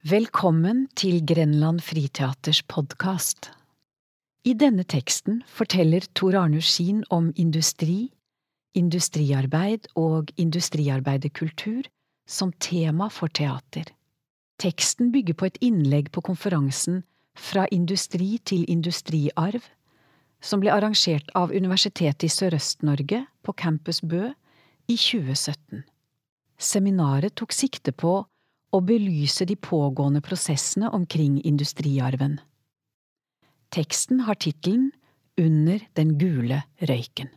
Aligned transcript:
Velkommen 0.00 0.86
til 0.96 1.18
Grenland 1.28 1.82
Friteaters 1.84 2.62
podkast. 2.64 3.50
I 4.48 4.54
denne 4.56 4.80
teksten 4.88 5.42
forteller 5.44 6.06
Tor 6.16 6.38
Arne 6.40 6.62
Skien 6.64 7.02
om 7.12 7.26
industri, 7.36 8.08
industriarbeid 8.72 9.90
og 10.00 10.32
industriarbeiderkultur 10.40 11.84
som 12.24 12.54
tema 12.64 13.10
for 13.12 13.28
teater. 13.28 13.92
Teksten 14.56 15.12
bygger 15.12 15.36
på 15.36 15.50
et 15.50 15.60
innlegg 15.60 16.08
på 16.16 16.24
konferansen 16.24 17.02
Fra 17.36 17.66
industri 17.70 18.38
til 18.38 18.64
industriarv, 18.72 19.60
som 20.40 20.64
ble 20.64 20.72
arrangert 20.72 21.28
av 21.36 21.52
Universitetet 21.52 22.24
i 22.24 22.32
Sørøst-Norge 22.32 23.26
på 23.44 23.52
Campus 23.52 24.00
Bø 24.00 24.32
i 24.88 24.96
2017. 24.96 25.84
Seminaret 26.56 27.36
tok 27.36 27.52
sikte 27.52 27.92
på 27.92 28.24
og 28.72 28.86
belyse 28.86 29.44
de 29.44 29.56
pågående 29.56 30.20
prosessene 30.20 30.90
omkring 30.90 31.40
industriarven. 31.46 32.38
Teksten 33.72 34.20
har 34.26 34.34
tittelen 34.34 34.92
Under 35.40 35.78
den 35.96 36.18
gule 36.18 36.62
røyken. 36.82 37.28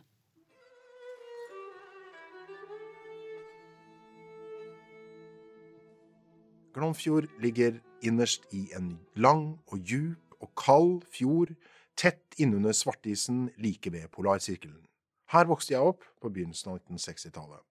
Glomfjord 6.74 7.28
ligger 7.40 7.78
innerst 8.02 8.42
i 8.52 8.66
en 8.76 8.98
lang 9.16 9.60
og 9.66 9.78
djup 9.78 10.34
og 10.40 10.50
kald 10.58 11.02
fjord 11.08 11.54
tett 11.96 12.34
innunder 12.36 12.74
svartisen 12.74 13.46
like 13.56 13.92
ved 13.92 14.10
polarsirkelen. 14.12 14.82
Her 15.32 15.46
vokste 15.48 15.74
jeg 15.74 15.80
opp 15.80 16.02
på 16.20 16.28
begynnelsen 16.28 16.74
av 16.74 16.82
1960-tallet. 16.82 17.62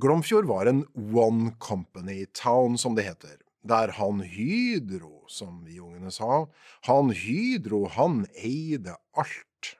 Glomfjord 0.00 0.46
var 0.48 0.66
en 0.66 0.86
one 1.14 1.52
company 1.58 2.26
town, 2.32 2.78
som 2.78 2.94
det 2.94 3.02
heter. 3.02 3.36
Der 3.62 3.88
han 3.88 4.20
Hydro, 4.20 5.24
som 5.28 5.64
vi 5.64 5.80
ungene 5.80 6.10
sa, 6.10 6.46
han 6.88 7.10
Hydro, 7.12 7.84
han 7.92 8.22
eide 8.34 8.96
alt. 9.12 9.74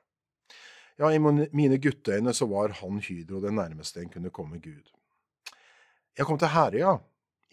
Ja, 1.00 1.08
i 1.12 1.18
mine 1.18 1.78
gutteøyne 1.80 2.34
så 2.36 2.44
var 2.50 2.74
han 2.82 3.00
Hydro 3.00 3.40
det 3.40 3.54
nærmeste 3.56 4.02
en 4.02 4.12
kunne 4.12 4.32
komme 4.34 4.60
Gud. 4.60 4.90
Jeg 6.18 6.28
kom 6.28 6.36
til 6.36 6.52
Herøya 6.52 6.98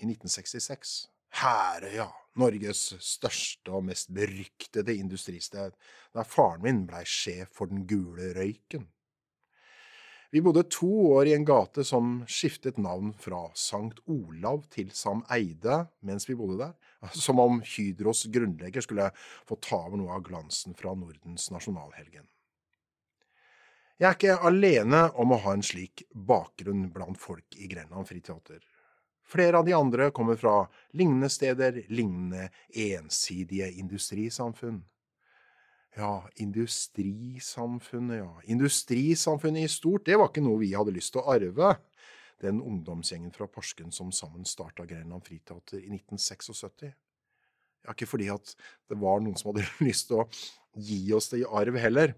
i 0.01 0.09
1966. 0.09 0.97
Herøya, 1.39 2.09
Norges 2.35 2.81
største 2.99 3.71
og 3.71 3.87
mest 3.87 4.11
beryktede 4.13 4.97
industristed, 4.99 5.71
der 6.13 6.27
faren 6.27 6.65
min 6.65 6.83
blei 6.89 7.05
sjef 7.07 7.55
for 7.55 7.71
Den 7.71 7.87
gule 7.87 8.33
røyken. 8.35 8.89
Vi 10.29 10.41
bodde 10.41 10.63
to 10.63 10.89
år 11.13 11.29
i 11.29 11.33
en 11.33 11.45
gate 11.47 11.83
som 11.87 12.17
skiftet 12.27 12.77
navn 12.77 13.13
fra 13.15 13.45
Sankt 13.55 14.01
Olav 14.11 14.65
til 14.73 14.89
Sam 14.91 15.21
Eide 15.31 15.85
mens 16.03 16.27
vi 16.27 16.35
bodde 16.35 16.57
der, 16.59 16.73
som 17.15 17.39
om 17.39 17.61
Hydros 17.63 18.25
grunnlegger 18.33 18.83
skulle 18.83 19.11
få 19.47 19.59
ta 19.63 19.85
over 19.85 20.01
noe 20.01 20.17
av 20.17 20.25
glansen 20.27 20.75
fra 20.75 20.91
Nordens 20.99 21.47
nasjonalhelgen. 21.53 22.27
Jeg 23.97 24.09
er 24.09 24.17
ikke 24.17 24.41
alene 24.45 25.07
om 25.17 25.31
å 25.33 25.39
ha 25.41 25.55
en 25.57 25.63
slik 25.65 26.03
bakgrunn 26.11 26.89
blant 26.93 27.17
folk 27.17 27.55
i 27.57 27.69
Grenland 27.71 28.05
Friteater. 28.05 28.59
Flere 29.27 29.57
av 29.57 29.65
de 29.65 29.73
andre 29.73 30.11
kommer 30.15 30.37
fra 30.39 30.59
lignende 30.93 31.31
steder, 31.33 31.81
lignende 31.89 32.49
ensidige 32.69 33.71
industrisamfunn. 33.79 34.83
Ja, 35.97 36.29
industrisamfunnet, 36.35 38.19
ja. 38.19 38.41
Industrisamfunnet 38.43 39.65
i 39.65 39.71
stort, 39.71 40.05
det 40.05 40.19
var 40.19 40.29
ikke 40.29 40.43
noe 40.45 40.61
vi 40.61 40.75
hadde 40.77 40.93
lyst 40.93 41.15
til 41.15 41.23
å 41.23 41.33
arve. 41.33 41.71
Den 42.43 42.59
ungdomsgjengen 42.61 43.33
fra 43.33 43.47
Porsgrunn 43.49 43.95
som 43.95 44.11
sammen 44.13 44.45
starta 44.45 44.85
Grenland 44.85 45.25
Friteater 45.25 45.79
i 45.81 45.89
1976. 45.89 46.91
Ja, 47.87 47.95
ikke 47.95 48.09
fordi 48.11 48.29
at 48.29 48.53
det 48.91 48.99
var 49.01 49.23
noen 49.25 49.39
som 49.39 49.49
hadde 49.51 49.65
lyst 49.87 50.11
til 50.11 50.21
å 50.21 50.29
gi 50.77 51.01
oss 51.17 51.31
det 51.33 51.41
i 51.41 51.49
arv 51.49 51.79
heller. 51.81 52.13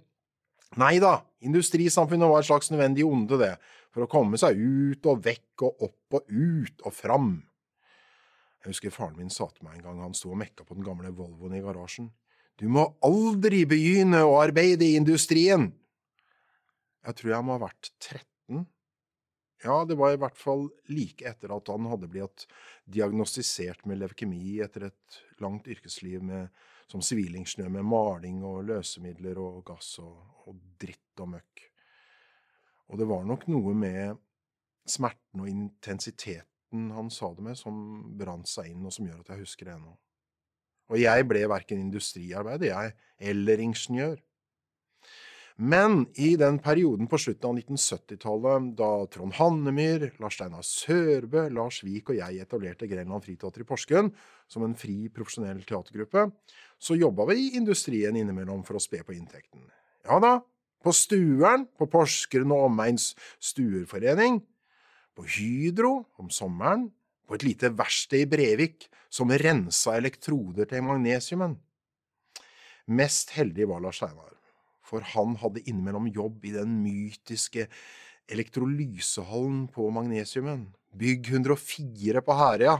Nei 0.77 0.97
da, 1.01 1.15
industrisamfunnet 1.47 2.29
var 2.29 2.43
et 2.43 2.49
slags 2.49 2.69
nødvendig 2.73 3.07
onde, 3.07 3.39
det, 3.39 3.53
for 3.95 4.03
å 4.05 4.11
komme 4.11 4.37
seg 4.37 4.59
ut 4.59 5.07
og 5.09 5.23
vekk 5.25 5.63
og 5.69 5.85
opp 5.87 6.19
og 6.19 6.27
ut 6.27 6.83
og 6.83 6.93
fram. 6.93 7.31
Jeg 8.59 8.73
husker 8.73 8.93
faren 8.93 9.15
min 9.17 9.31
sa 9.31 9.47
til 9.53 9.65
meg 9.65 9.79
en 9.79 9.85
gang 9.87 10.01
han 10.03 10.17
sto 10.17 10.33
og 10.33 10.41
mekka 10.41 10.67
på 10.67 10.75
den 10.75 10.83
gamle 10.85 11.15
Volvoen 11.15 11.55
i 11.55 11.63
garasjen. 11.63 12.11
Du 12.59 12.67
må 12.67 12.83
aldri 13.07 13.63
begynne 13.69 14.19
å 14.27 14.35
arbeide 14.41 14.83
i 14.83 14.97
industrien. 14.99 15.69
Jeg 17.07 17.15
tror 17.15 17.31
jeg 17.31 17.45
må 17.47 17.55
ha 17.55 17.61
vært 17.63 17.91
13. 18.03 18.65
Ja, 19.63 19.77
det 19.87 19.95
var 19.99 20.11
i 20.11 20.19
hvert 20.19 20.39
fall 20.39 20.65
like 20.91 21.23
etter 21.27 21.53
at 21.55 21.71
han 21.71 21.87
hadde 21.91 22.09
blitt 22.11 22.45
diagnostisert 22.91 23.85
med 23.87 24.01
leukemi 24.01 24.59
etter 24.63 24.89
et 24.89 25.19
langt 25.43 25.67
yrkesliv 25.71 26.23
med, 26.23 26.51
som 26.91 27.03
sivilingeniør 27.03 27.71
med 27.77 27.87
maling 27.87 28.43
og 28.47 28.65
løsemidler 28.67 29.39
og 29.39 29.63
gass 29.67 29.97
og, 30.03 30.19
og 30.47 30.59
dritt 30.79 31.23
og 31.23 31.31
møkk. 31.35 31.65
Og 32.89 32.99
det 32.99 33.07
var 33.07 33.27
nok 33.27 33.47
noe 33.51 33.75
med 33.77 34.19
smerten 34.89 35.45
og 35.45 35.51
intensiteten 35.51 36.91
han 36.95 37.11
sa 37.13 37.31
det 37.35 37.45
med, 37.45 37.57
som 37.57 37.75
brant 38.19 38.51
seg 38.51 38.73
inn, 38.73 38.85
og 38.85 38.93
som 38.93 39.07
gjør 39.07 39.23
at 39.23 39.33
jeg 39.33 39.45
husker 39.45 39.69
det 39.69 39.77
ennå. 39.77 39.95
Og 40.89 40.97
jeg 41.01 41.27
ble 41.29 41.45
verken 41.49 41.81
industriarbeider, 41.83 42.71
jeg, 42.71 42.95
eller 43.31 43.61
ingeniør. 43.61 44.17
Men 45.59 46.05
i 46.15 46.37
den 46.39 46.55
perioden 46.63 47.09
på 47.11 47.17
slutten 47.19 47.49
av 47.49 47.57
1970-tallet, 47.59 48.67
da 48.79 48.91
Trond 49.11 49.35
Hannemyr, 49.35 50.05
Lars 50.23 50.37
Steinar 50.37 50.63
Sørbø, 50.63 51.49
Lars 51.51 51.81
Vik 51.83 52.13
og 52.13 52.19
jeg 52.21 52.45
etablerte 52.45 52.87
Grenland 52.87 53.25
Friteater 53.25 53.65
i 53.65 53.67
Porsgrunn 53.67 54.13
som 54.47 54.63
en 54.63 54.77
fri, 54.79 55.09
profesjonell 55.11 55.59
teatergruppe, 55.67 56.29
så 56.79 56.95
jobba 56.95 57.27
vi 57.33 57.41
i 57.41 57.51
industrien 57.59 58.15
innimellom 58.15 58.63
for 58.63 58.79
å 58.79 58.83
spe 58.83 59.03
på 59.03 59.17
inntekten. 59.17 59.65
Ja 60.07 60.21
da, 60.23 60.37
på 60.79 60.95
Stueren, 60.95 61.67
på 61.75 61.89
Porsgrunn 61.91 62.55
og 62.55 62.69
omegns 62.69 63.11
stuerforening, 63.43 64.39
på 65.11 65.27
Hydro 65.27 66.05
om 66.23 66.31
sommeren, 66.31 66.87
på 67.29 67.37
et 67.37 67.45
lite 67.45 67.69
verksted 67.77 68.23
i 68.23 68.29
Brevik 68.29 68.87
som 69.13 69.29
rensa 69.29 69.93
elektroder 69.99 70.65
til 70.69 70.81
magnesiumen. 70.81 71.53
Mest 72.89 73.35
heldig 73.35 73.67
var 73.69 73.83
Lars 73.83 73.99
Steinar, 74.01 74.33
for 74.81 75.05
han 75.13 75.35
hadde 75.37 75.61
innimellom 75.69 76.07
jobb 76.09 76.47
i 76.49 76.55
den 76.55 76.79
mytiske 76.81 77.67
elektrolysehallen 78.33 79.67
på 79.73 79.91
magnesiumen, 79.93 80.71
bygg 80.97 81.29
104 81.35 82.23
på 82.25 82.37
Herøya, 82.39 82.79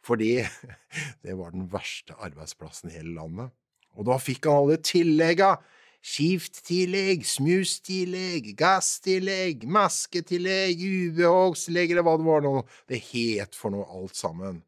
fordi 0.00 0.38
det 1.24 1.36
var 1.36 1.52
den 1.52 1.68
verste 1.68 2.16
arbeidsplassen 2.16 2.88
i 2.88 2.96
hele 2.96 3.12
landet. 3.18 3.52
Og 4.00 4.08
da 4.08 4.16
fikk 4.22 4.48
han 4.48 4.62
alle 4.62 4.80
tillegga 4.80 5.58
skifttillegg, 6.00 7.26
smustillegg, 7.28 8.54
gasstillegg, 8.58 9.66
masketillegg, 9.68 10.80
ubehagstillegg 10.80 11.92
eller 11.92 12.06
hva 12.06 12.16
det 12.16 12.28
var 12.28 12.44
nå 12.44 12.54
det 12.90 13.02
het 13.10 13.58
for 13.58 13.74
noe 13.74 13.88
alt 14.00 14.16
sammen. 14.16 14.62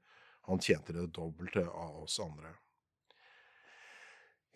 Han 0.50 0.60
tjente 0.60 0.92
det 0.92 1.08
dobbelte 1.14 1.64
av 1.64 2.02
oss 2.04 2.18
andre. 2.20 2.52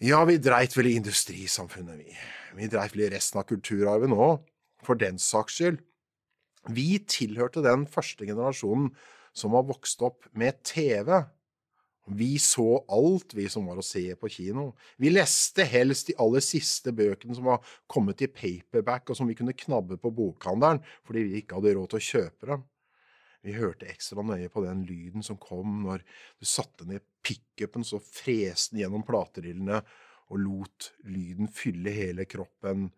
Ja, 0.02 0.20
vi 0.28 0.36
dreit 0.36 0.74
vel 0.76 0.90
i 0.90 0.96
industrisamfunnet, 0.98 2.02
vi. 2.02 2.16
Vi 2.58 2.68
dreit 2.68 2.92
vel 2.92 3.06
i 3.06 3.12
resten 3.14 3.40
av 3.40 3.46
kulturarven 3.48 4.12
òg, 4.12 4.42
for 4.84 4.98
den 5.00 5.16
saks 5.22 5.56
skyld. 5.56 5.78
Vi 6.68 6.98
tilhørte 7.08 7.62
den 7.64 7.86
første 7.88 8.26
generasjonen 8.28 8.90
som 9.36 9.54
har 9.56 9.64
vokst 9.68 10.02
opp 10.04 10.26
med 10.36 10.58
TV, 10.66 11.22
vi 12.06 12.38
så 12.38 12.84
alt, 12.88 13.34
vi 13.34 13.48
som 13.50 13.66
var 13.66 13.80
å 13.80 13.84
se 13.84 14.04
på 14.14 14.28
kino. 14.30 14.68
Vi 14.96 15.10
leste 15.10 15.64
helst 15.66 16.10
de 16.10 16.14
aller 16.22 16.44
siste 16.44 16.92
bøkene 16.94 17.34
som 17.34 17.48
var 17.48 17.64
kommet 17.90 18.22
i 18.22 18.30
paperback, 18.30 19.10
og 19.10 19.18
som 19.18 19.26
vi 19.26 19.34
kunne 19.38 19.56
knabbe 19.58 19.98
på 19.98 20.12
bokhandelen 20.14 20.82
fordi 21.06 21.24
vi 21.26 21.40
ikke 21.40 21.58
hadde 21.58 21.74
råd 21.74 21.90
til 21.92 22.00
å 22.00 22.08
kjøpe 22.10 22.50
dem. 22.52 22.64
Vi 23.46 23.54
hørte 23.54 23.90
ekstra 23.90 24.22
nøye 24.26 24.50
på 24.50 24.62
den 24.64 24.84
lyden 24.86 25.22
som 25.22 25.38
kom 25.38 25.82
når 25.84 26.02
du 26.38 26.46
satte 26.46 26.86
ned 26.86 27.04
pickupen, 27.26 27.84
så 27.86 28.00
freste 28.02 28.74
den 28.74 28.84
gjennom 28.84 29.06
platerillene 29.06 29.82
og 30.30 30.40
lot 30.42 30.92
lyden 31.06 31.50
fylle 31.54 31.92
hele 31.94 32.26
kroppen. 32.26 32.88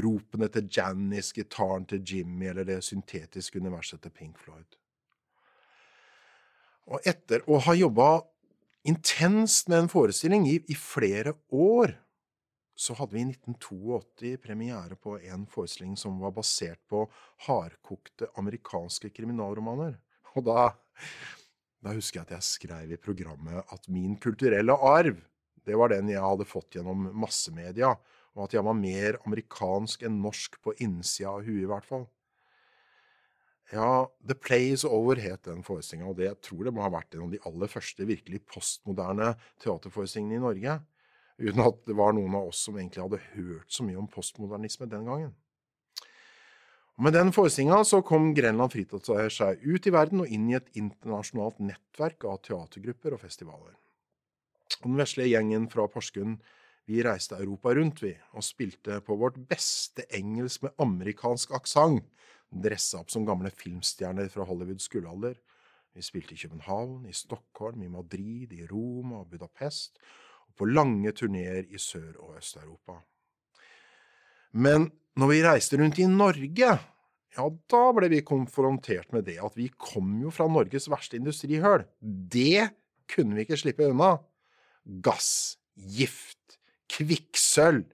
Ropene 0.00 0.48
til 0.52 0.68
Janice, 0.70 1.32
gitaren 1.34 1.86
til 1.88 2.04
Jimmy 2.06 2.50
eller 2.50 2.68
det 2.68 2.82
syntetiske 2.86 3.58
universet 3.58 4.04
til 4.04 4.12
Pink 4.14 4.38
Floyd. 4.38 4.76
Og 6.90 7.06
etter 7.06 7.42
å 7.50 7.58
ha 7.64 7.74
jobba 7.76 8.10
intenst 8.86 9.68
med 9.68 9.84
en 9.84 9.90
forestilling 9.92 10.46
i, 10.48 10.58
i, 10.68 10.76
flere 10.76 11.34
år, 11.52 11.94
så 12.76 12.96
hadde 12.96 13.12
vi 13.12 13.22
i 13.22 13.28
1982 13.28 14.36
premiere 14.40 14.96
på 14.96 15.18
en 15.20 15.44
forestilling 15.50 15.98
som 16.00 16.20
var 16.22 16.32
basert 16.36 16.80
på 16.88 17.04
hardkokte 17.46 18.30
amerikanske 18.40 19.12
kriminalromaner. 19.12 19.98
Og 20.36 20.46
da, 20.46 20.70
da 21.84 21.96
husker 21.96 22.20
jeg 22.22 22.28
at 22.28 22.36
jeg 22.38 22.48
skrev 22.48 22.94
i 22.94 23.00
programmet 23.00 23.74
at 23.74 23.90
min 23.92 24.16
kulturelle 24.20 24.76
arv, 24.76 25.18
det 25.66 25.76
var 25.76 25.92
den 25.92 26.08
jeg 26.08 26.24
hadde 26.24 26.48
fått 26.48 26.78
gjennom 26.78 27.10
massemedia, 27.20 27.92
og 28.32 28.46
at 28.46 28.54
jeg 28.56 28.64
var 28.64 28.78
mer 28.78 29.18
amerikansk 29.26 30.06
enn 30.06 30.22
norsk 30.22 30.56
på 30.64 30.72
innsida 30.80 31.34
av 31.34 31.44
huet, 31.44 31.66
i 31.66 31.68
hvert 31.68 31.88
fall. 31.88 32.06
Ja, 33.70 34.10
The 34.26 34.34
Play 34.34 34.72
Is 34.72 34.82
Over 34.84 35.20
het 35.22 35.44
den 35.46 35.62
forestillinga, 35.62 36.08
og 36.10 36.16
det 36.18 36.26
jeg 36.26 36.38
tror 36.42 36.64
det 36.66 36.72
må 36.74 36.82
ha 36.82 36.90
vært 36.90 37.14
en 37.14 37.28
av 37.28 37.34
de 37.34 37.38
aller 37.46 37.70
første 37.70 38.06
virkelig 38.06 38.40
postmoderne 38.50 39.36
teaterforestillingene 39.62 40.40
i 40.40 40.42
Norge. 40.42 40.80
Uten 41.40 41.62
at 41.62 41.78
det 41.86 41.94
var 41.96 42.16
noen 42.16 42.34
av 42.34 42.50
oss 42.50 42.64
som 42.66 42.76
egentlig 42.76 43.04
hadde 43.04 43.22
hørt 43.36 43.70
så 43.70 43.86
mye 43.86 44.00
om 44.00 44.10
postmodernisme 44.10 44.90
den 44.90 45.06
gangen. 45.06 45.30
Og 46.98 47.06
med 47.06 47.14
den 47.16 47.30
forestillinga 47.32 47.78
så 47.86 48.02
kom 48.04 48.32
Grenland 48.36 48.74
Fritadseier 48.74 49.30
seg 49.32 49.62
ut 49.62 49.86
i 49.86 49.94
verden 49.94 50.24
og 50.24 50.34
inn 50.34 50.50
i 50.50 50.58
et 50.58 50.74
internasjonalt 50.76 51.62
nettverk 51.62 52.26
av 52.28 52.42
teatergrupper 52.44 53.14
og 53.16 53.22
festivaler. 53.22 53.78
Og 54.82 54.90
den 54.90 54.98
vesle 54.98 55.30
gjengen 55.30 55.70
fra 55.70 55.86
Porsgrunn 55.88 56.40
vi 56.90 57.04
reiste 57.06 57.38
Europa 57.38 57.70
rundt, 57.76 58.02
vi, 58.02 58.16
og 58.34 58.42
spilte 58.42 58.98
på 59.06 59.14
vårt 59.16 59.38
beste 59.48 60.02
engelsk 60.16 60.66
med 60.66 60.74
amerikansk 60.82 61.54
aksent 61.54 62.08
dressa 62.50 63.00
opp 63.00 63.10
som 63.12 63.26
gamle 63.26 63.52
filmstjerner 63.54 64.30
fra 64.32 64.46
Hollywoods 64.48 64.88
gullalder. 64.90 65.36
Vi 65.94 66.02
spilte 66.02 66.34
i 66.34 66.38
København, 66.38 67.06
i 67.10 67.14
Stockholm, 67.14 67.82
i 67.82 67.90
Madrid, 67.90 68.52
i 68.54 68.66
Roma 68.70 69.22
og 69.22 69.30
Budapest, 69.32 69.98
og 70.48 70.54
på 70.58 70.68
lange 70.70 71.12
turneer 71.16 71.66
i 71.66 71.78
Sør- 71.78 72.18
og 72.22 72.38
Øst-Europa. 72.38 73.00
Men 74.52 74.90
når 75.18 75.30
vi 75.30 75.42
reiste 75.44 75.78
rundt 75.78 75.98
i 75.98 76.06
Norge, 76.10 76.70
ja, 77.36 77.46
da 77.70 77.82
ble 77.94 78.08
vi 78.10 78.22
konfrontert 78.26 79.12
med 79.14 79.26
det 79.28 79.38
at 79.42 79.56
vi 79.58 79.68
kom 79.78 80.16
jo 80.22 80.32
fra 80.34 80.48
Norges 80.50 80.88
verste 80.90 81.18
industrihøl. 81.18 81.84
Det 82.02 82.70
kunne 83.10 83.38
vi 83.38 83.46
ikke 83.46 83.58
slippe 83.58 83.86
unna. 83.90 84.16
Gass, 85.02 85.58
gift, 85.74 86.58
kvikksølv 86.90 87.86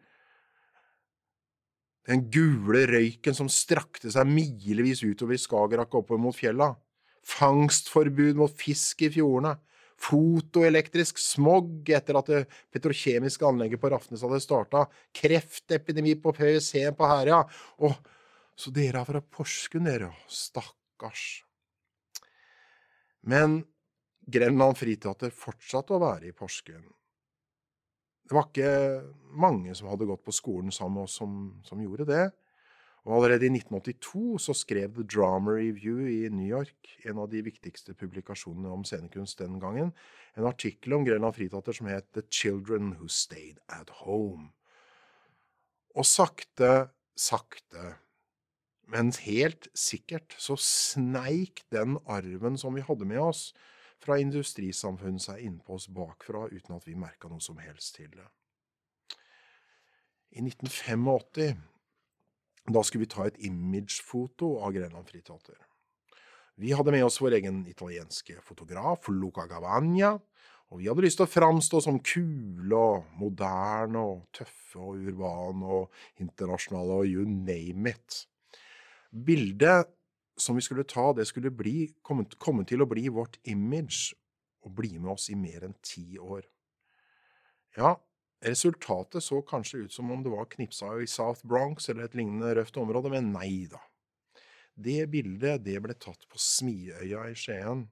den 2.06 2.26
gule 2.30 2.84
røyken 2.86 3.34
som 3.34 3.48
strakte 3.50 4.12
seg 4.14 4.28
milevis 4.30 5.02
utover 5.02 5.38
Skagerrak 5.40 5.94
og 5.94 6.04
oppover 6.04 6.22
mot 6.22 6.36
fjella. 6.36 6.70
Fangstforbud 7.26 8.38
mot 8.38 8.52
fisk 8.54 9.02
i 9.02 9.10
fjordene. 9.16 9.56
Fotoelektrisk 9.96 11.18
smog 11.18 11.88
etter 11.88 12.18
at 12.20 12.28
det 12.30 12.42
petrokjemiske 12.74 13.46
anlegget 13.48 13.80
på 13.80 13.90
Rafnes 13.90 14.22
hadde 14.22 14.42
starta. 14.44 14.84
Kreftepidemi 15.16 16.14
på 16.20 16.34
PwC 16.36 16.84
på 16.94 17.08
Herøya. 17.10 17.40
Å, 17.82 17.92
så 18.56 18.72
dere 18.76 19.02
er 19.02 19.08
fra 19.08 19.24
Porsgrunn, 19.24 19.88
dere. 19.88 20.12
Stakkars. 20.30 21.24
Men 23.26 23.64
Grenland 24.26 24.78
Friteater 24.78 25.34
fortsatte 25.34 25.96
å 25.96 26.02
være 26.02 26.30
i 26.30 26.36
Porsgrunn. 26.36 26.86
Det 28.26 28.34
var 28.34 28.48
ikke 28.48 28.72
mange 29.38 29.74
som 29.78 29.88
hadde 29.90 30.08
gått 30.08 30.24
på 30.26 30.34
skolen 30.34 30.74
sammen 30.74 30.98
med 30.98 31.06
oss 31.06 31.18
som, 31.20 31.36
som 31.66 31.82
gjorde 31.82 32.08
det. 32.08 32.24
Og 33.06 33.14
allerede 33.14 33.46
i 33.46 33.52
1982 33.54 34.38
så 34.42 34.54
skrev 34.56 34.96
The 34.96 35.04
Drama 35.06 35.52
Review 35.54 36.08
i 36.10 36.26
New 36.32 36.48
York, 36.48 36.96
en 37.06 37.20
av 37.22 37.30
de 37.30 37.44
viktigste 37.46 37.94
publikasjonene 37.94 38.72
om 38.74 38.82
scenekunst 38.82 39.38
den 39.38 39.60
gangen, 39.62 39.92
en 40.34 40.48
artikkel 40.48 40.96
om 40.96 41.06
Grenland 41.06 41.36
Fritater 41.36 41.76
som 41.76 41.86
het 41.86 42.08
The 42.16 42.24
Children 42.26 42.96
Who 42.96 43.06
Stayed 43.06 43.60
at 43.70 43.92
Home. 44.02 44.50
Og 45.94 46.08
sakte, 46.08 46.88
sakte, 47.14 47.94
men 48.90 49.14
helt 49.22 49.70
sikkert, 49.78 50.34
så 50.38 50.58
sneik 50.58 51.62
den 51.74 52.00
arven 52.10 52.58
som 52.58 52.74
vi 52.74 52.82
hadde 52.86 53.06
med 53.06 53.22
oss, 53.22 53.52
fra 54.02 54.18
industrisamfunnet 54.20 55.24
seg 55.24 55.44
innpå 55.46 55.76
oss 55.78 55.88
bakfra 55.92 56.46
uten 56.52 56.76
at 56.76 56.86
vi 56.88 56.96
merka 56.98 57.30
noe 57.30 57.42
som 57.42 57.58
helst 57.62 57.96
til 57.96 58.10
det. 58.12 58.28
I 60.36 60.42
1985 60.44 61.56
da 62.66 62.82
skulle 62.82 63.04
vi 63.04 63.10
ta 63.10 63.26
et 63.26 63.38
imagefoto 63.46 64.56
av 64.64 64.74
Grenland 64.74 65.06
Fritater. 65.08 65.58
Vi 66.56 66.72
hadde 66.72 66.94
med 66.94 67.04
oss 67.04 67.20
vår 67.20 67.36
egen 67.38 67.60
italienske 67.68 68.40
fotograf, 68.42 69.06
Luca 69.12 69.44
Gavagna, 69.46 70.16
og 70.72 70.80
vi 70.80 70.88
hadde 70.88 71.04
lyst 71.04 71.20
til 71.20 71.28
å 71.28 71.30
framstå 71.30 71.82
som 71.84 72.00
kule 72.02 72.78
og 72.78 73.18
moderne 73.20 74.02
og 74.02 74.24
tøffe 74.34 74.80
og 74.82 74.96
urbane 74.98 75.76
og 75.78 76.22
internasjonale 76.22 76.96
og 77.02 77.10
you 77.12 77.26
name 77.28 77.92
it. 77.92 78.24
Bildet 79.12 79.92
som 80.36 80.56
vi 80.56 80.64
skulle 80.64 80.84
ta, 80.84 81.12
det 81.12 81.26
skulle 81.28 81.50
bli, 81.50 81.92
komme, 82.02 82.26
komme, 82.38 82.64
til 82.68 82.84
å 82.84 82.88
bli 82.90 83.08
vårt 83.12 83.38
image 83.48 84.14
og 84.66 84.74
bli 84.76 84.96
med 84.98 85.14
oss 85.14 85.30
i 85.32 85.38
mer 85.38 85.64
enn 85.64 85.76
ti 85.84 86.18
år. 86.18 86.44
Ja, 87.76 87.94
resultatet 88.44 89.24
så 89.24 89.40
kanskje 89.46 89.86
ut 89.86 89.96
som 89.96 90.10
om 90.12 90.22
det 90.24 90.32
var 90.32 90.48
knipsa 90.52 90.92
i 91.00 91.08
South 91.10 91.46
Bronx 91.46 91.88
eller 91.88 92.06
et 92.06 92.16
lignende 92.18 92.54
røft 92.58 92.76
område, 92.80 93.12
men 93.12 93.32
nei 93.34 93.66
da. 93.70 93.80
Det 94.76 95.06
bildet 95.08 95.64
det 95.64 95.78
ble 95.80 95.96
tatt 95.96 96.26
på 96.28 96.40
Smiøya 96.40 97.30
i 97.30 97.36
Skien, 97.38 97.86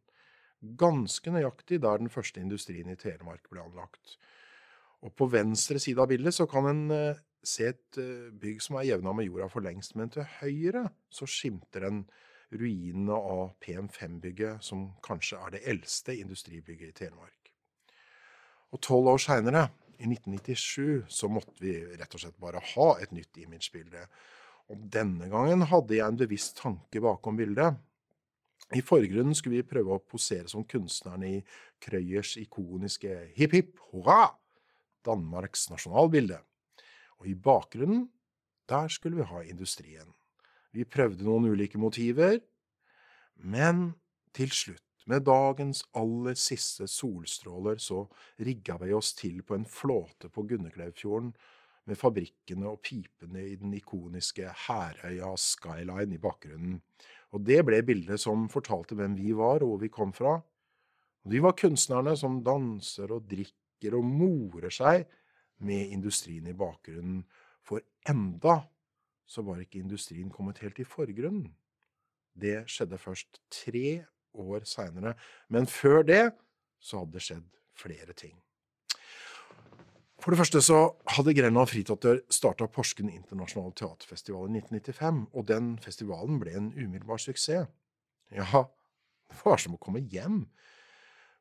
ganske 0.81 1.33
nøyaktig 1.33 1.81
der 1.85 2.01
den 2.01 2.13
første 2.13 2.41
industrien 2.41 2.91
i 2.93 2.99
Telemark 3.01 3.49
ble 3.53 3.63
anlagt. 3.65 4.19
Og 5.05 5.13
på 5.17 5.29
venstre 5.33 5.81
side 5.81 6.01
av 6.01 6.09
bildet 6.13 6.37
så 6.37 6.47
kan 6.49 6.69
en 6.69 6.85
uh, 6.93 7.23
se 7.45 7.69
et 7.73 8.01
uh, 8.01 8.31
bygg 8.41 8.63
som 8.65 8.79
er 8.81 8.89
jevna 8.89 9.13
med 9.17 9.29
jorda 9.29 9.51
for 9.53 9.65
lengst, 9.65 9.97
men 10.01 10.13
til 10.13 10.29
høyre 10.41 10.87
så 11.13 11.29
skimter 11.29 11.89
en 11.89 12.05
ruinene 12.55 13.17
av 13.17 13.55
PM5-bygget, 13.63 14.63
som 14.65 14.89
kanskje 15.05 15.41
er 15.41 15.55
det 15.55 15.65
eldste 15.71 16.17
industribygget 16.17 16.93
i 16.93 16.99
Telemark. 17.05 17.51
Og 18.75 18.83
tolv 18.83 19.13
år 19.15 19.23
seinere, 19.23 19.69
i 19.95 20.09
1997, 20.11 21.05
så 21.09 21.29
måtte 21.31 21.55
vi 21.63 21.77
rett 21.95 22.15
og 22.17 22.23
slett 22.25 22.39
bare 22.43 22.63
ha 22.75 22.89
et 23.01 23.13
nytt 23.15 23.39
imagebilde. 23.39 24.07
Og 24.73 24.81
denne 24.91 25.29
gangen 25.31 25.63
hadde 25.71 25.95
jeg 25.95 26.07
en 26.07 26.19
bevisst 26.19 26.57
tanke 26.59 27.03
bakom 27.05 27.39
bildet. 27.39 27.77
I 28.75 28.83
forgrunnen 28.83 29.37
skulle 29.37 29.61
vi 29.61 29.69
prøve 29.69 29.95
å 29.95 30.03
posere 30.03 30.49
som 30.51 30.65
kunstnerne 30.67 31.31
i 31.37 31.39
Krøyers 31.85 32.35
ikoniske 32.41 33.13
Hipp 33.37 33.55
hipp 33.55 33.79
hurra, 33.91 34.33
Danmarks 35.05 35.69
nasjonalbilde. 35.71 36.41
Og 37.21 37.29
i 37.31 37.37
bakgrunnen, 37.37 38.09
der 38.69 38.89
skulle 38.89 39.21
vi 39.21 39.29
ha 39.29 39.43
industrien. 39.45 40.09
Vi 40.75 40.85
prøvde 40.85 41.27
noen 41.27 41.53
ulike 41.53 41.79
motiver, 41.79 42.41
men 43.37 43.93
til 44.35 44.51
slutt, 44.55 44.81
med 45.07 45.27
dagens 45.29 45.83
aller 46.01 46.37
siste 46.41 46.87
solstråler, 46.89 47.77
så 47.77 48.07
rigga 48.41 48.79
vi 48.81 48.95
oss 48.97 49.13
til 49.19 49.43
på 49.45 49.59
en 49.59 49.67
flåte 49.69 50.31
på 50.33 50.47
Gunneklevfjorden 50.49 51.35
med 51.85 52.01
fabrikkene 52.01 52.71
og 52.71 52.81
pipene 52.85 53.43
i 53.45 53.59
den 53.61 53.75
ikoniske 53.77 54.49
Herøya 54.65 55.35
skyline 55.37 56.17
i 56.17 56.23
bakgrunnen. 56.23 56.79
Og 57.37 57.45
det 57.45 57.61
ble 57.69 57.83
bildet 57.85 58.23
som 58.23 58.49
fortalte 58.49 58.97
hvem 58.97 59.17
vi 59.19 59.35
var 59.37 59.61
og 59.61 59.75
hvor 59.75 59.83
vi 59.85 59.93
kom 59.93 60.15
fra. 60.17 60.39
Og 61.25 61.33
vi 61.33 61.43
var 61.45 61.57
kunstnerne 61.59 62.17
som 62.17 62.41
danser 62.47 63.13
og 63.13 63.29
drikker 63.29 63.99
og 63.99 64.09
morer 64.09 64.73
seg 64.73 65.05
med 65.65 65.93
industrien 65.93 66.49
i 66.49 66.57
bakgrunnen, 66.57 67.23
for 67.65 67.85
enda 68.09 68.63
så 69.27 69.45
var 69.47 69.61
ikke 69.63 69.83
industrien 69.83 70.31
kommet 70.33 70.61
helt 70.65 70.79
i 70.81 70.87
forgrunnen. 70.89 71.53
Det 72.35 72.65
skjedde 72.71 72.99
først 72.99 73.41
tre 73.53 74.05
år 74.35 74.67
seinere, 74.69 75.15
men 75.49 75.69
før 75.71 76.03
det 76.07 76.25
så 76.83 77.03
hadde 77.03 77.17
det 77.17 77.25
skjedd 77.25 77.47
flere 77.79 78.17
ting. 78.17 78.35
For 80.25 80.33
det 80.33 80.41
første 80.41 80.61
så 80.65 80.79
hadde 81.17 81.35
Grenland 81.37 81.69
Fritotter 81.69 82.23
starta 82.33 82.65
Porsgrunn 82.71 83.11
internasjonale 83.13 83.75
teaterfestival 83.77 84.47
i 84.49 84.63
1995, 84.63 85.19
og 85.37 85.49
den 85.51 85.75
festivalen 85.85 86.39
ble 86.41 86.55
en 86.57 86.71
umiddelbar 86.79 87.21
suksess. 87.21 87.69
Ja, 88.33 88.63
det 89.29 89.43
var 89.45 89.61
som 89.61 89.77
å 89.77 89.83
komme 89.83 90.01
hjem. 90.01 90.47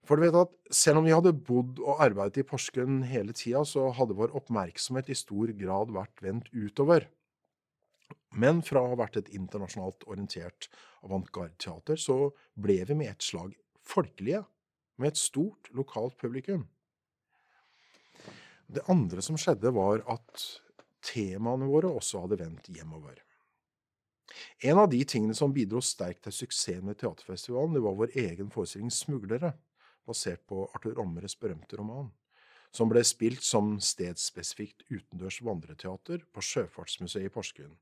For 0.04 0.20
du 0.20 0.25
vet 0.25 0.36
at 0.36 0.52
selv 0.75 1.00
om 1.00 1.08
vi 1.08 1.16
hadde 1.16 1.32
bodd 1.48 1.80
og 1.80 2.02
arbeidet 2.04 2.42
i 2.42 2.48
Porsgrunn 2.48 3.06
hele 3.08 3.32
tida, 3.32 3.63
så 3.63 3.88
hadde 3.96 4.18
vår 4.20 4.36
oppmerksomhet 4.36 5.13
i 5.13 5.16
stor 5.16 5.54
grad 5.56 5.94
vært 5.96 6.20
vendt 6.25 6.52
utover. 6.52 7.08
Men 8.34 8.63
fra 8.66 8.82
å 8.82 8.94
ha 8.94 9.00
vært 9.04 9.20
et 9.22 9.32
internasjonalt 9.36 10.06
orientert 10.10 10.70
avantgarde-teater, 11.06 12.00
så 12.00 12.32
ble 12.58 12.80
vi 12.90 12.98
med 12.98 13.12
et 13.12 13.25
slag 13.25 13.54
folkelige, 13.86 14.44
med 14.98 15.13
et 15.13 15.20
stort 15.20 15.70
lokalt 15.74 16.18
publikum. 16.22 16.66
Det 18.74 18.86
andre 18.90 19.22
som 19.22 19.38
skjedde, 19.38 19.74
var 19.75 20.02
at 20.10 20.48
temaene 21.04 21.68
våre 21.70 21.92
også 21.94 22.24
hadde 22.24 22.40
vendt 22.42 22.72
hjemover. 22.74 23.20
En 24.66 24.80
av 24.82 24.90
de 24.90 25.04
tingene 25.06 25.36
som 25.38 25.54
bidro 25.54 25.82
sterkt 25.84 26.24
til 26.25 26.34
suksessen 26.34 26.88
med 26.88 26.98
teaterfestivalen, 27.02 27.75
det 27.75 27.84
var 27.86 27.98
vår 28.00 28.16
egen 28.18 28.50
forestilling 28.54 28.90
Smuglere, 28.94 29.54
basert 30.08 30.42
på 30.50 30.66
Arthur 30.74 31.00
Omres 31.04 31.36
berømte 31.40 31.78
roman, 31.78 32.10
som 32.74 32.90
ble 32.90 33.04
spilt 33.06 33.44
som 33.46 33.75
stedsspesifikt 33.84 34.88
utendørs 34.90 35.42
vandreteater 35.46 36.24
på 36.34 36.44
Sjøfartsmuseet 36.44 37.30
i 37.30 37.34
Porsgrunn, 37.34 37.75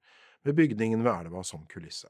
med 0.43 0.55
bygningen 0.57 1.03
ved 1.03 1.11
elva 1.13 1.43
som 1.43 1.65
kulisse. 1.69 2.09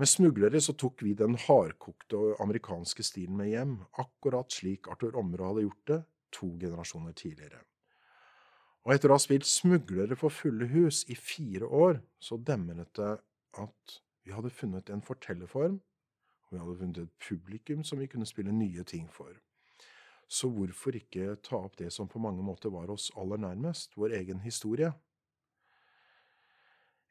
Med 0.00 0.08
smuglere 0.08 0.60
så 0.60 0.72
tok 0.78 1.02
vi 1.04 1.12
den 1.14 1.36
hardkokte 1.38 2.16
amerikanske 2.40 3.04
stilen 3.04 3.36
med 3.36 3.52
hjem, 3.52 3.76
akkurat 4.00 4.52
slik 4.52 4.88
Arthur 4.90 5.18
Omre 5.20 5.50
hadde 5.50 5.66
gjort 5.66 5.90
det 5.90 6.00
to 6.32 6.48
generasjoner 6.58 7.12
tidligere. 7.12 7.60
Og 8.82 8.94
etter 8.94 9.12
å 9.12 9.18
ha 9.18 9.22
spilt 9.22 9.46
smuglere 9.46 10.16
for 10.18 10.34
fulle 10.34 10.66
hus 10.72 11.04
i 11.12 11.14
fire 11.14 11.68
år, 11.68 12.00
så 12.18 12.40
demret 12.40 12.90
det 12.98 13.12
at 13.60 14.00
Vi 14.22 14.30
hadde 14.30 14.50
funnet 14.54 14.90
en 14.90 15.00
fortellerform, 15.02 15.80
og 16.46 16.52
vi 16.52 16.58
hadde 16.60 16.76
funnet 16.78 16.98
et 17.02 17.14
publikum 17.18 17.80
som 17.82 17.98
vi 17.98 18.06
kunne 18.06 18.26
spille 18.26 18.52
nye 18.54 18.84
ting 18.86 19.08
for. 19.10 19.32
Så 20.30 20.46
hvorfor 20.46 20.94
ikke 20.94 21.34
ta 21.42 21.58
opp 21.58 21.74
det 21.76 21.88
som 21.92 22.06
på 22.08 22.22
mange 22.22 22.44
måter 22.46 22.70
var 22.70 22.90
oss 22.94 23.10
aller 23.18 23.36
nærmest, 23.42 23.96
vår 23.98 24.14
egen 24.20 24.44
historie? 24.46 24.92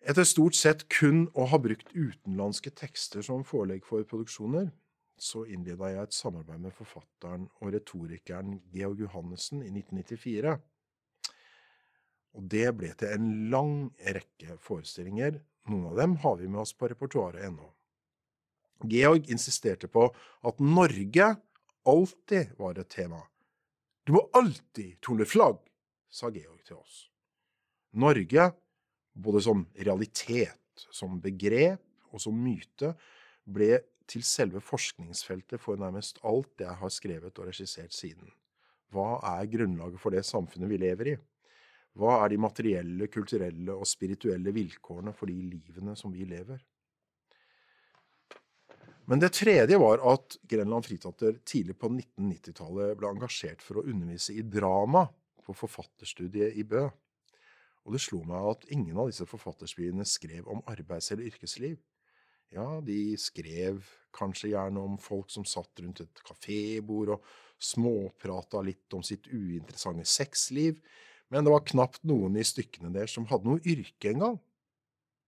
Etter 0.01 0.25
stort 0.25 0.57
sett 0.57 0.87
kun 0.89 1.27
å 1.37 1.45
ha 1.51 1.59
brukt 1.61 1.91
utenlandske 1.93 2.71
tekster 2.73 3.21
som 3.25 3.43
forelegg 3.45 3.85
for 3.85 4.01
produksjoner, 4.09 4.71
så 5.21 5.43
innleda 5.45 5.91
jeg 5.91 6.07
et 6.07 6.15
samarbeid 6.17 6.63
med 6.63 6.73
forfatteren 6.73 7.43
og 7.61 7.75
retorikeren 7.75 8.55
Georg 8.73 9.03
Johannessen 9.03 9.61
i 9.61 9.69
1994. 9.69 10.55
Og 12.33 12.47
det 12.49 12.65
ble 12.79 12.89
til 12.97 13.13
en 13.13 13.27
lang 13.53 13.75
rekke 14.01 14.57
forestillinger. 14.65 15.37
Noen 15.69 15.91
av 15.91 16.01
dem 16.01 16.17
har 16.23 16.39
vi 16.39 16.49
med 16.49 16.63
oss 16.63 16.73
på 16.73 16.89
repertoaret 16.89 17.45
ennå. 17.45 17.69
Georg 18.89 19.29
insisterte 19.29 19.85
på 19.91 20.07
at 20.41 20.63
Norge 20.65 21.27
alltid 21.85 22.55
var 22.57 22.81
et 22.81 22.89
tema. 22.89 23.21
Du 24.09 24.15
må 24.17 24.25
alltid 24.33 24.97
tone 25.05 25.29
flagg, 25.29 25.61
sa 26.09 26.33
Georg 26.33 26.65
til 26.65 26.79
oss. 26.81 27.05
Norge, 27.93 28.49
både 29.13 29.41
som 29.43 29.65
realitet, 29.75 30.85
som 30.91 31.19
begrep 31.21 31.81
og 32.11 32.21
som 32.23 32.35
myte, 32.37 32.93
ble 33.45 33.79
til 34.11 34.23
selve 34.27 34.61
forskningsfeltet 34.63 35.61
for 35.61 35.79
nærmest 35.79 36.19
alt 36.27 36.63
jeg 36.63 36.79
har 36.81 36.93
skrevet 36.93 37.37
og 37.39 37.47
regissert 37.47 37.95
siden. 37.95 38.31
Hva 38.91 39.21
er 39.37 39.51
grunnlaget 39.51 40.01
for 40.01 40.11
det 40.11 40.25
samfunnet 40.27 40.71
vi 40.71 40.79
lever 40.81 41.13
i? 41.13 41.19
Hva 41.95 42.17
er 42.23 42.31
de 42.31 42.39
materielle, 42.39 43.07
kulturelle 43.11 43.75
og 43.75 43.87
spirituelle 43.87 44.51
vilkårene 44.55 45.13
for 45.15 45.31
de 45.31 45.37
livene 45.53 45.95
som 45.99 46.11
vi 46.11 46.27
lever? 46.27 46.59
Men 49.11 49.19
det 49.19 49.33
tredje 49.35 49.79
var 49.81 50.03
at 50.07 50.37
Grenland 50.47 50.85
Fritatter 50.87 51.39
tidlig 51.47 51.75
på 51.79 51.89
1990-tallet 51.91 52.99
ble 52.99 53.09
engasjert 53.11 53.63
for 53.65 53.81
å 53.81 53.85
undervise 53.87 54.35
i 54.37 54.45
drama 54.47 55.07
på 55.43 55.55
forfatterstudiet 55.57 56.55
i 56.55 56.63
Bø. 56.67 56.85
Og 57.85 57.95
det 57.95 58.01
slo 58.03 58.21
meg 58.27 58.49
at 58.51 58.67
ingen 58.73 58.97
av 59.01 59.09
disse 59.09 59.25
forfatterspillene 59.29 60.05
skrev 60.05 60.49
om 60.51 60.61
arbeids- 60.69 61.11
eller 61.13 61.29
yrkesliv. 61.31 61.79
Ja, 62.51 62.81
de 62.83 63.15
skrev 63.21 63.85
kanskje 64.13 64.51
gjerne 64.51 64.83
om 64.83 64.97
folk 64.99 65.31
som 65.31 65.47
satt 65.47 65.79
rundt 65.79 66.03
et 66.03 66.21
kafébord 66.27 67.15
og 67.15 67.29
småprata 67.61 68.59
litt 68.65 68.91
om 68.93 69.03
sitt 69.05 69.29
uinteressante 69.31 70.03
sexliv, 70.09 70.81
men 71.31 71.47
det 71.47 71.53
var 71.53 71.63
knapt 71.63 72.03
noen 72.03 72.35
i 72.35 72.43
stykkene 72.43 72.91
der 72.91 73.07
som 73.07 73.29
hadde 73.29 73.47
noe 73.47 73.63
yrke 73.63 74.11
engang. 74.11 74.35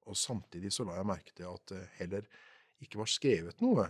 Og 0.04 0.20
samtidig 0.20 0.74
så 0.76 0.84
la 0.84 0.98
jeg 1.00 1.08
merke 1.08 1.32
til 1.32 1.48
at 1.48 1.64
det 1.72 1.84
heller 2.02 2.28
ikke 2.84 3.00
var 3.00 3.12
skrevet 3.12 3.64
noe 3.64 3.88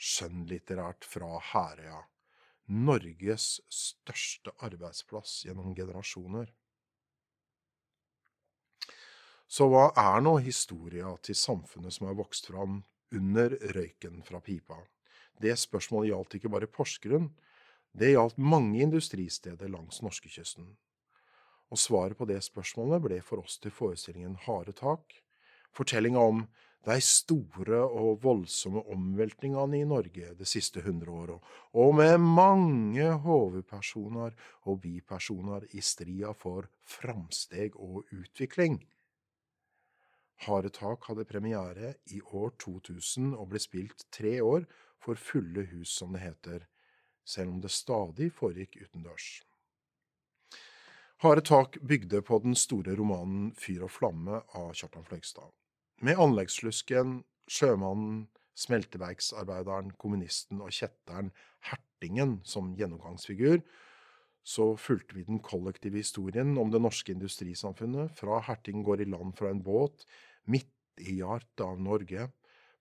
skjønnlitterært 0.00 1.04
fra 1.06 1.36
Herøya, 1.52 2.00
Norges 2.72 3.58
største 3.68 4.54
arbeidsplass 4.64 5.42
gjennom 5.44 5.74
generasjoner. 5.76 6.48
Så 9.46 9.68
hva 9.70 9.90
er 9.98 10.22
nå 10.24 10.38
historia 10.42 11.12
til 11.22 11.36
samfunnet 11.38 11.94
som 11.94 12.08
er 12.08 12.18
vokst 12.18 12.48
fram 12.50 12.82
under 13.14 13.56
røyken 13.76 14.22
fra 14.26 14.40
pipa? 14.40 14.78
Det 15.40 15.54
spørsmålet 15.58 16.12
gjaldt 16.12 16.38
ikke 16.38 16.52
bare 16.52 16.70
Porsgrunn, 16.70 17.28
det 17.94 18.14
gjaldt 18.14 18.38
mange 18.38 18.80
industristeder 18.82 19.70
langs 19.70 20.00
norskekysten. 20.02 20.66
Og 21.70 21.78
svaret 21.78 22.18
på 22.18 22.26
det 22.26 22.40
spørsmålet 22.44 23.02
ble 23.02 23.20
for 23.22 23.42
oss 23.44 23.58
til 23.62 23.74
forestillingen 23.74 24.36
Harde 24.46 24.74
tak, 24.78 25.14
fortellinga 25.74 26.22
om 26.22 26.44
de 26.84 26.96
store 27.00 27.80
og 27.86 28.18
voldsomme 28.24 28.82
omveltningene 28.92 29.78
i 29.80 29.86
Norge 29.88 30.34
det 30.38 30.48
siste 30.48 30.82
hundre 30.84 31.14
året, 31.14 31.52
og 31.72 31.94
med 31.96 32.18
mange 32.20 33.06
hovedpersoner 33.24 34.34
og 34.68 34.82
bipersoner 34.82 35.64
i 35.72 35.80
stria 35.80 36.34
for 36.36 36.68
framsteg 36.84 37.78
og 37.80 38.04
utvikling. 38.12 38.82
Harde 40.44 40.70
tak 40.74 41.08
hadde 41.08 41.24
premiere 41.24 41.94
i 42.12 42.20
år 42.20 42.54
2000 42.60 43.32
og 43.34 43.48
ble 43.52 43.60
spilt 43.62 44.06
tre 44.12 44.36
år 44.44 44.66
for 45.02 45.20
fulle 45.20 45.66
hus, 45.70 45.94
som 45.96 46.12
det 46.14 46.24
heter, 46.24 46.66
selv 47.24 47.54
om 47.54 47.60
det 47.64 47.72
stadig 47.72 48.30
foregikk 48.36 48.76
utendørs. 48.82 49.42
Harde 51.24 51.44
tak 51.46 51.78
bygde 51.80 52.20
på 52.22 52.38
den 52.44 52.56
store 52.58 52.96
romanen 52.98 53.52
Fyr 53.56 53.86
og 53.86 53.92
flamme 53.94 54.42
av 54.58 54.74
Kjartan 54.76 55.06
Fløgstad. 55.08 55.52
Med 56.04 56.20
anleggslusken, 56.20 57.22
sjømannen, 57.48 58.26
smelteverksarbeideren, 58.58 59.94
kommunisten 59.98 60.60
og 60.62 60.74
kjetteren 60.74 61.32
Hertingen 61.64 62.40
som 62.44 62.74
gjennomgangsfigur, 62.78 63.62
så 64.44 64.74
fulgte 64.76 65.16
vi 65.16 65.24
den 65.24 65.40
kollektive 65.40 66.02
historien 66.02 66.58
om 66.60 66.70
det 66.70 66.82
norske 66.84 67.14
industrisamfunnet 67.14 68.12
fra 68.18 68.42
Herting 68.44 68.84
går 68.84 69.00
i 69.00 69.08
land 69.08 69.32
fra 69.38 69.48
en 69.48 69.62
båt 69.64 70.04
midt 70.50 71.02
i 71.02 71.18
hjertet 71.20 71.64
av 71.64 71.80
Norge, 71.80 72.28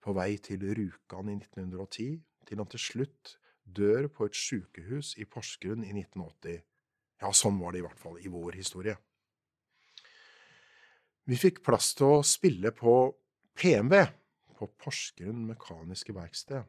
på 0.04 0.14
vei 0.18 0.36
til 0.44 0.64
Rjukan 0.76 1.32
i 1.32 1.38
1910, 1.40 2.20
til 2.44 2.60
han 2.60 2.70
til 2.70 2.82
slutt 2.82 3.38
dør 3.64 4.10
på 4.12 4.28
et 4.28 4.36
sykehus 4.36 5.14
i 5.22 5.28
Porsgrunn 5.30 5.86
i 5.88 5.94
1980. 5.96 6.60
Ja, 7.24 7.32
sånn 7.32 7.60
var 7.62 7.72
det 7.72 7.80
i 7.80 7.86
hvert 7.86 8.02
fall 8.02 8.20
i 8.20 8.32
vår 8.32 8.58
historie. 8.60 8.98
Vi 11.24 11.40
fikk 11.40 11.62
plass 11.64 11.94
til 11.96 12.18
å 12.18 12.26
spille 12.28 12.74
på 12.76 12.94
PMV, 13.56 13.96
på 14.60 14.68
Porsgrunn 14.76 15.46
Mekaniske 15.48 16.16
Verksted. 16.16 16.68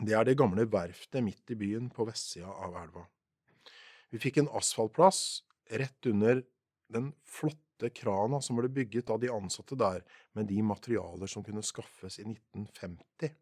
Det 0.00 0.14
er 0.16 0.26
det 0.26 0.38
gamle 0.38 0.66
verftet 0.70 1.22
midt 1.22 1.52
i 1.54 1.58
byen 1.60 1.90
på 1.94 2.06
vestsida 2.08 2.50
av 2.50 2.74
elva. 2.82 3.04
Vi 4.10 4.18
fikk 4.18 4.40
en 4.40 4.50
asfaltplass 4.58 5.44
rett 5.70 6.10
under 6.10 6.42
den 6.90 7.12
flotte 7.22 7.69
krana 7.88 8.42
som 8.44 8.58
ble 8.60 8.68
bygget 8.68 9.08
av 9.10 9.22
de 9.22 9.30
ansatte 9.32 9.78
der, 9.80 10.04
med 10.36 10.50
de 10.52 10.60
materialer 10.62 11.30
som 11.30 11.44
kunne 11.46 11.64
skaffes 11.64 12.18
i 12.20 12.26
1950. 12.28 13.32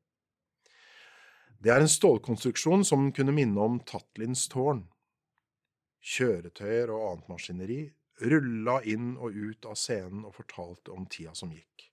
Det 1.58 1.72
er 1.74 1.82
en 1.82 1.90
stålkonstruksjon 1.90 2.84
som 2.86 3.08
kunne 3.10 3.34
minne 3.34 3.58
om 3.58 3.80
Tatlins 3.82 4.46
tårn. 4.52 4.84
Kjøretøyer 5.98 6.92
og 6.94 7.06
annet 7.08 7.32
maskineri 7.32 7.80
rulla 8.30 8.78
inn 8.86 9.16
og 9.18 9.34
ut 9.34 9.66
av 9.66 9.74
scenen 9.78 10.22
og 10.26 10.36
fortalte 10.36 10.94
om 10.94 11.06
tida 11.10 11.34
som 11.34 11.50
gikk. 11.54 11.88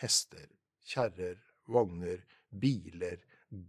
Hester, 0.00 0.48
kjerrer, 0.88 1.36
vogner, 1.68 2.24
biler, 2.48 3.20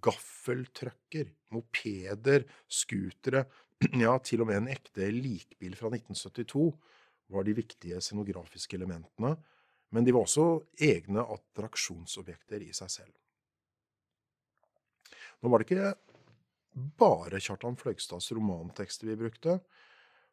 gaffeltrucker, 0.03 1.30
mopeder, 1.51 2.48
scootere, 2.68 3.46
ja, 4.06 4.15
til 4.24 4.44
og 4.44 4.50
med 4.50 4.62
en 4.62 4.72
ekte 4.72 5.12
likbil 5.12 5.75
fra 5.75 5.92
1972 5.92 6.70
var 7.27 7.46
de 7.48 7.56
viktige 7.58 8.01
scenografiske 8.01 8.77
elementene, 8.77 9.36
men 9.94 10.06
de 10.06 10.13
var 10.15 10.25
også 10.25 10.48
egne 10.82 11.24
attraksjonsobjekter 11.36 12.65
i 12.65 12.72
seg 12.75 12.92
selv. 12.92 13.13
Nå 15.44 15.51
var 15.51 15.62
det 15.62 15.68
ikke 15.70 15.94
bare 16.98 17.42
Kjartan 17.44 17.77
Fløgstads 17.77 18.32
romantekster 18.34 19.12
vi 19.12 19.20
brukte, 19.20 19.60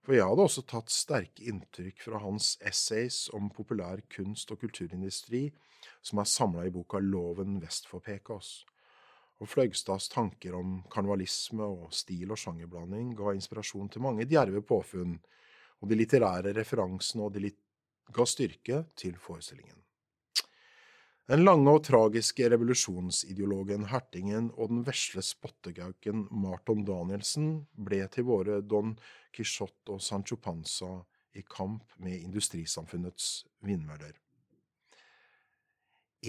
for 0.01 0.17
jeg 0.17 0.25
hadde 0.25 0.47
også 0.47 0.65
tatt 0.65 0.93
sterke 0.93 1.45
inntrykk 1.51 2.07
fra 2.07 2.21
hans 2.23 2.55
essays 2.65 3.27
om 3.37 3.51
populær 3.53 4.01
kunst- 4.09 4.53
og 4.55 4.63
kulturindustri, 4.63 5.51
som 6.01 6.23
er 6.23 6.29
samla 6.29 6.65
i 6.65 6.73
boka 6.73 7.01
Loven 7.05 7.59
vest 7.61 7.89
for 7.89 8.01
Pekås. 8.05 8.63
Og 9.41 9.49
Fløgstads 9.49 10.09
tanker 10.13 10.57
om 10.57 10.81
karnevalisme 10.93 11.65
og 11.65 11.93
stil- 11.97 12.33
og 12.33 12.41
sjangerblanding 12.41 13.13
ga 13.17 13.35
inspirasjon 13.37 13.89
til 13.93 14.05
mange 14.05 14.29
djerve 14.29 14.63
påfunn, 14.65 15.19
og 15.81 15.91
de 15.91 15.99
litterære 15.99 16.55
referansene 16.57 17.27
og 17.27 17.35
de 17.35 17.47
litt 17.49 17.61
ga 18.15 18.27
styrke 18.27 18.85
til 18.99 19.17
forestillingen. 19.21 19.79
Den 21.31 21.45
lange 21.45 21.71
og 21.71 21.85
tragiske 21.87 22.49
revolusjonsideologen 22.51 23.85
Hertingen 23.93 24.49
og 24.57 24.73
den 24.73 24.81
vesle 24.83 25.23
spottegauken 25.23 26.25
Marton 26.35 26.83
Danielsen 26.89 27.53
ble 27.79 28.01
til 28.11 28.27
våre 28.27 28.59
Don 28.67 28.97
Quijote 29.37 29.95
og 29.95 30.03
Sancho 30.03 30.41
Panza 30.43 30.91
i 31.39 31.45
kamp 31.47 31.95
med 32.03 32.19
industrisamfunnets 32.19 33.45
vindmøller. 33.63 34.17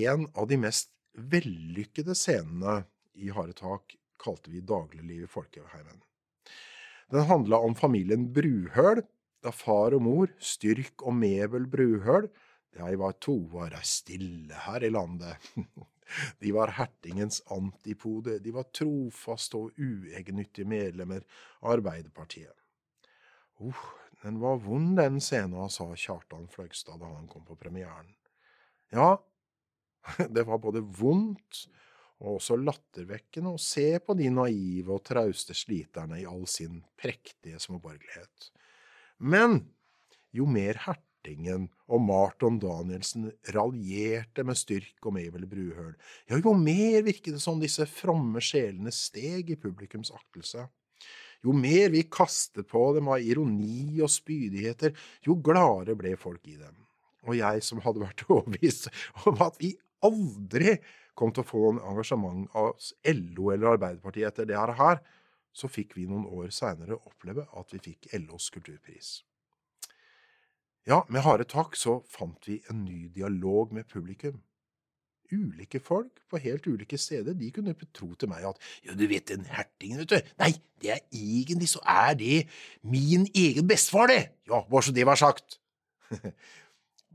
En 0.05 0.27
av 0.37 0.45
de 0.47 0.59
mest 0.61 0.93
vellykkede 1.17 2.13
scenene 2.15 2.83
i 3.17 3.33
Harde 3.33 3.57
tak 3.57 3.97
kalte 4.21 4.53
vi 4.53 4.61
Dagligliv 4.61 5.25
i 5.25 5.31
folkeheimen. 5.31 5.97
Den 7.11 7.25
handla 7.27 7.57
om 7.57 7.73
familien 7.75 8.29
Bruhøl, 8.33 9.01
da 9.41 9.53
far 9.55 9.95
og 9.97 10.03
mor, 10.05 10.33
Styrk 10.41 11.03
og 11.05 11.15
Mebel 11.17 11.67
Bruhøl, 11.69 12.29
de 12.71 12.91
var 12.99 13.17
to 13.19 13.35
var 13.51 13.75
stille 13.83 14.55
her 14.67 14.83
i 14.83 14.91
landet. 14.93 15.51
De 16.43 16.49
var 16.51 16.73
hertingens 16.75 17.37
antipode, 17.55 18.33
de 18.43 18.51
var 18.51 18.65
trofaste 18.75 19.55
og 19.55 19.77
uegennyttige 19.79 20.67
medlemmer 20.67 21.23
av 21.61 21.77
Arbeiderpartiet. 21.77 22.51
Uh, 23.63 23.77
den 24.19 24.41
var 24.41 24.59
vond, 24.59 24.97
den 24.99 25.21
scenen, 25.23 25.71
sa 25.71 25.87
Kjartan 25.95 26.49
Fløgstad 26.51 26.99
da 26.99 27.13
han 27.13 27.29
kom 27.31 27.45
på 27.47 27.55
premieren. 27.55 28.11
Ja, 28.91 29.21
Det 30.35 30.43
var 30.43 30.59
både 30.59 30.81
vondt 30.81 31.65
og 32.21 32.37
også 32.37 32.57
lattervekkende 32.59 33.55
å 33.55 33.61
se 33.61 33.95
på 34.03 34.15
de 34.17 34.29
naive 34.33 34.97
og 34.97 35.05
trauste 35.07 35.55
sliterne 35.57 36.19
i 36.21 36.27
all 36.29 36.45
sin 36.49 36.81
prektige 36.99 37.61
småborgerlighet. 37.61 38.51
Men 39.21 39.61
jo 40.33 40.47
mer 40.49 40.79
Hertingen 40.81 41.67
og 41.91 42.01
Marton 42.01 42.57
Danielsen 42.61 43.29
raljerte 43.53 44.45
med 44.47 44.57
Styrk 44.57 45.05
og 45.05 45.15
Mabel 45.17 45.45
Bruhøl, 45.49 45.93
ja, 46.25 46.39
jo 46.39 46.55
mer 46.57 47.03
virket 47.05 47.35
det 47.37 47.43
som 47.43 47.61
disse 47.61 47.85
fromme 47.89 48.41
sjelene 48.43 48.93
steg 48.95 49.51
i 49.53 49.59
publikums 49.59 50.13
aktelse. 50.15 50.65
Jo 51.41 51.53
mer 51.57 51.89
vi 51.93 52.03
kastet 52.09 52.69
på 52.69 52.81
dem 52.95 53.09
av 53.09 53.21
ironi 53.21 53.99
og 54.01 54.11
spydigheter, 54.13 54.93
jo 55.25 55.37
gladere 55.41 55.97
ble 55.97 56.15
folk 56.19 56.45
i 56.49 56.57
dem. 56.57 56.75
Og 57.27 57.37
jeg 57.37 57.61
som 57.65 57.81
hadde 57.85 58.01
vært 58.01 58.25
overbevist 58.29 58.89
om 59.25 59.41
at 59.45 59.57
vi 59.61 59.75
aldri 60.05 60.77
kom 61.17 61.33
til 61.33 61.43
å 61.43 61.49
få 61.49 61.63
noen 61.67 61.81
engasjement 61.91 62.45
av 62.57 62.73
LO 63.13 63.51
eller 63.53 63.75
Arbeiderpartiet 63.75 64.31
etter 64.31 64.49
det 64.49 64.57
her, 64.57 65.01
så 65.51 65.67
fikk 65.71 65.97
vi 65.97 66.07
noen 66.09 66.27
år 66.29 66.53
seinere 66.55 66.99
oppleve 67.07 67.47
at 67.59 67.73
vi 67.73 67.81
fikk 67.91 68.07
LOs 68.15 68.49
kulturpris. 68.53 69.19
Ja, 70.87 71.03
med 71.13 71.21
harde 71.21 71.45
takk 71.45 71.75
så 71.77 71.99
fant 72.09 72.47
vi 72.49 72.61
en 72.71 72.85
ny 72.87 73.05
dialog 73.13 73.73
med 73.75 73.89
publikum. 73.91 74.39
Ulike 75.31 75.79
folk 75.79 76.23
på 76.27 76.39
helt 76.43 76.65
ulike 76.67 76.97
steder 76.99 77.35
de 77.37 77.51
kunne 77.55 77.75
betro 77.77 78.09
til 78.19 78.31
meg 78.31 78.47
at 78.49 78.57
ja, 78.83 78.95
du 78.97 79.05
vet 79.07 79.29
den 79.29 79.45
hertingen, 79.47 80.01
vet 80.01 80.11
du, 80.11 80.33
nei, 80.41 80.49
det 80.81 80.95
er 80.97 81.03
egentlig 81.15 81.69
så 81.71 81.83
er 81.87 82.17
det 82.19 82.41
min 82.81 83.27
egen 83.29 83.69
bestefar, 83.69 84.11
det, 84.11 84.23
ja, 84.49 84.63
bare 84.67 84.87
så 84.87 84.95
det 84.95 85.05
var 85.07 85.21
sagt. 85.21 85.59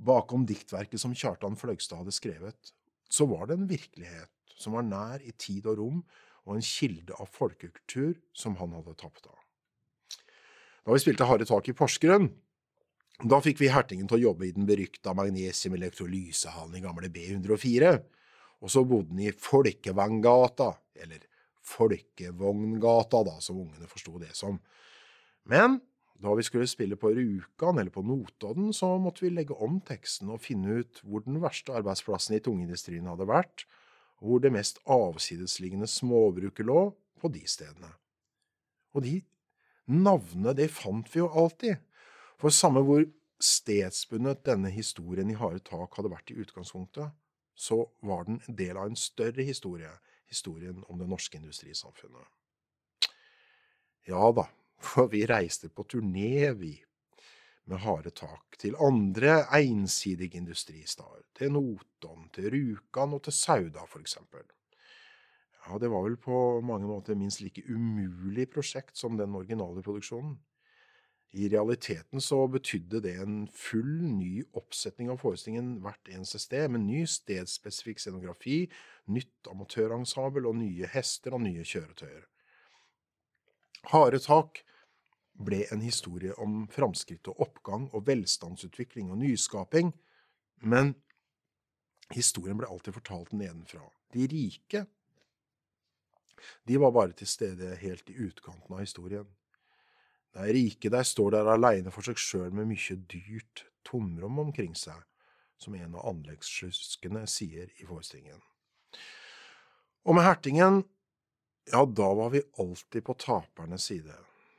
Bakom 0.08 0.46
diktverket 0.48 1.02
som 1.02 1.16
Kjartan 1.16 1.58
Fløgstad 1.60 2.00
hadde 2.00 2.14
skrevet, 2.14 2.72
så 3.10 3.26
var 3.28 3.50
det 3.50 3.58
en 3.58 3.68
virkelighet 3.68 4.32
som 4.56 4.78
var 4.78 4.86
nær 4.86 5.20
i 5.26 5.34
tid 5.36 5.66
og 5.68 5.80
rom, 5.82 6.00
og 6.46 6.56
en 6.56 6.64
kilde 6.64 7.16
av 7.18 7.30
folkekultur 7.34 8.14
som 8.36 8.56
han 8.60 8.74
hadde 8.78 8.94
tapt 8.98 9.26
av. 9.28 9.38
Da 10.86 10.94
vi 10.94 11.02
spilte 11.02 11.26
Harde 11.26 11.46
tak 11.48 11.66
i 11.68 11.74
Porsgrunn, 11.74 12.28
da 13.26 13.40
fikk 13.42 13.62
vi 13.62 13.72
hertingen 13.72 14.06
til 14.06 14.20
å 14.20 14.24
jobbe 14.28 14.46
i 14.46 14.52
den 14.54 14.68
berykta 14.68 15.14
magnesium-elektrolysehallen 15.16 16.76
i 16.78 16.84
gamle 16.84 17.10
B104, 17.10 17.96
og 18.62 18.72
så 18.72 18.84
bodde 18.88 19.14
han 19.14 19.24
i 19.24 19.32
Folkevanngata, 19.32 20.70
eller 21.02 21.24
Folkevogngata, 21.66 23.24
da, 23.26 23.36
som 23.42 23.58
ungene 23.64 23.90
forsto 23.90 24.20
det 24.22 24.30
som. 24.38 24.60
Men 25.50 25.80
da 26.22 26.32
vi 26.36 26.44
skulle 26.46 26.68
spille 26.70 26.96
på 27.00 27.10
Rjukan 27.16 27.80
eller 27.80 27.92
på 27.92 28.04
Notodden, 28.06 28.70
så 28.76 28.94
måtte 29.00 29.26
vi 29.26 29.32
legge 29.34 29.56
om 29.64 29.80
teksten 29.84 30.30
og 30.32 30.44
finne 30.44 30.80
ut 30.80 31.02
hvor 31.02 31.24
den 31.26 31.40
verste 31.42 31.74
arbeidsplassen 31.76 32.38
i 32.38 32.42
tungindustrien 32.44 33.08
hadde 33.10 33.28
vært, 33.28 33.66
hvor 34.20 34.40
det 34.40 34.52
mest 34.52 34.80
avsidesliggende 34.86 35.88
småbruket 35.90 36.66
lå, 36.66 36.90
på 37.16 37.30
de 37.32 37.42
stedene. 37.48 37.88
Og 38.92 39.04
de 39.04 39.20
navnene, 39.88 40.52
det 40.56 40.68
fant 40.72 41.08
vi 41.12 41.22
jo 41.22 41.30
alltid, 41.32 41.78
for 42.40 42.52
samme 42.52 42.82
hvor 42.84 43.06
stedsbundet 43.40 44.44
denne 44.44 44.70
historien 44.72 45.30
i 45.30 45.36
harde 45.36 45.62
tak 45.64 45.96
hadde 45.96 46.12
vært 46.12 46.32
i 46.32 46.38
utgangspunktet, 46.40 47.12
så 47.56 47.86
var 48.04 48.26
den 48.28 48.42
en 48.48 48.56
del 48.56 48.76
av 48.76 48.90
en 48.90 49.00
større 49.00 49.44
historie, 49.44 49.90
historien 50.28 50.82
om 50.88 51.00
det 51.00 51.08
norske 51.08 51.38
industrisamfunnet. 51.38 52.24
Ja 54.06 54.28
da, 54.36 54.44
for 54.78 55.08
vi 55.12 55.24
reiste 55.26 55.70
på 55.72 55.86
turné, 55.88 56.52
vi, 56.52 56.74
med 57.66 57.82
harde 57.82 58.12
tak, 58.14 58.58
til 58.58 58.76
andre 58.78 59.40
ensidige 59.58 60.38
industristader, 60.38 61.24
til 61.34 61.52
Notodden, 61.52 62.28
til 62.34 62.50
Rjukan 62.54 63.16
og 63.16 63.24
til 63.26 63.34
Sauda, 63.34 63.86
eksempel. 64.00 64.46
Ja, 65.66 65.78
det 65.82 65.90
var 65.90 66.04
vel 66.04 66.16
på 66.16 66.60
mange 66.62 66.86
måter 66.86 67.18
minst 67.18 67.40
like 67.42 67.62
umulig 67.66 68.46
prosjekt 68.50 68.98
som 68.98 69.18
den 69.18 69.34
originale 69.34 69.82
produksjonen. 69.82 70.36
I 71.34 71.48
realiteten 71.50 72.20
så 72.22 72.46
betydde 72.46 73.00
det 73.02 73.16
en 73.20 73.48
full 73.52 73.98
ny 74.06 74.44
oppsetning 74.56 75.10
av 75.10 75.18
forestillingen 75.20 75.80
hvert 75.84 76.08
eneste 76.08 76.38
sted, 76.38 76.68
med 76.70 76.86
ny 76.86 77.02
stedsspesifikk 77.10 77.98
scenografi, 78.00 78.60
nytt 79.10 79.50
amatørensemble 79.50 80.46
og 80.48 80.56
nye 80.60 80.86
hester 80.94 81.34
og 81.34 81.42
nye 81.44 81.66
kjøretøyer. 81.66 82.24
Harde 83.90 84.22
tak 84.22 84.62
ble 85.36 85.64
en 85.72 85.82
historie 85.84 86.34
om 86.40 86.64
framskritt 86.72 87.28
og 87.28 87.40
oppgang 87.44 87.88
og 87.92 88.06
velstandsutvikling 88.08 89.10
og 89.12 89.20
nyskaping, 89.20 89.92
men 90.64 90.94
historien 92.14 92.58
ble 92.58 92.68
alltid 92.70 92.96
fortalt 92.96 93.34
nedenfra. 93.36 93.82
De 94.14 94.26
rike, 94.30 94.86
de 96.64 96.78
var 96.80 96.94
bare 96.94 97.16
til 97.16 97.28
stede 97.28 97.74
helt 97.80 98.10
i 98.10 98.18
utkanten 98.28 98.74
av 98.74 98.84
historien. 98.84 99.26
De 100.36 100.52
rike 100.52 100.90
der 100.92 101.06
står 101.06 101.32
der 101.32 101.48
aleine 101.48 101.92
for 101.92 102.04
seg 102.04 102.20
sjøl 102.20 102.52
med 102.54 102.68
mye 102.68 102.98
dyrt 103.08 103.64
tomrom 103.86 104.40
omkring 104.42 104.74
seg, 104.76 104.98
som 105.56 105.74
en 105.78 105.96
av 105.96 106.04
anleggssluskene 106.10 107.24
sier 107.30 107.70
i 107.80 107.88
forestillingen. 107.88 108.42
Og 110.06 110.14
med 110.14 110.26
hertingen, 110.26 110.82
ja, 111.72 111.82
da 111.82 112.08
var 112.14 112.30
vi 112.34 112.44
alltid 112.62 113.04
på 113.06 113.16
tapernes 113.18 113.88
side. 113.88 114.14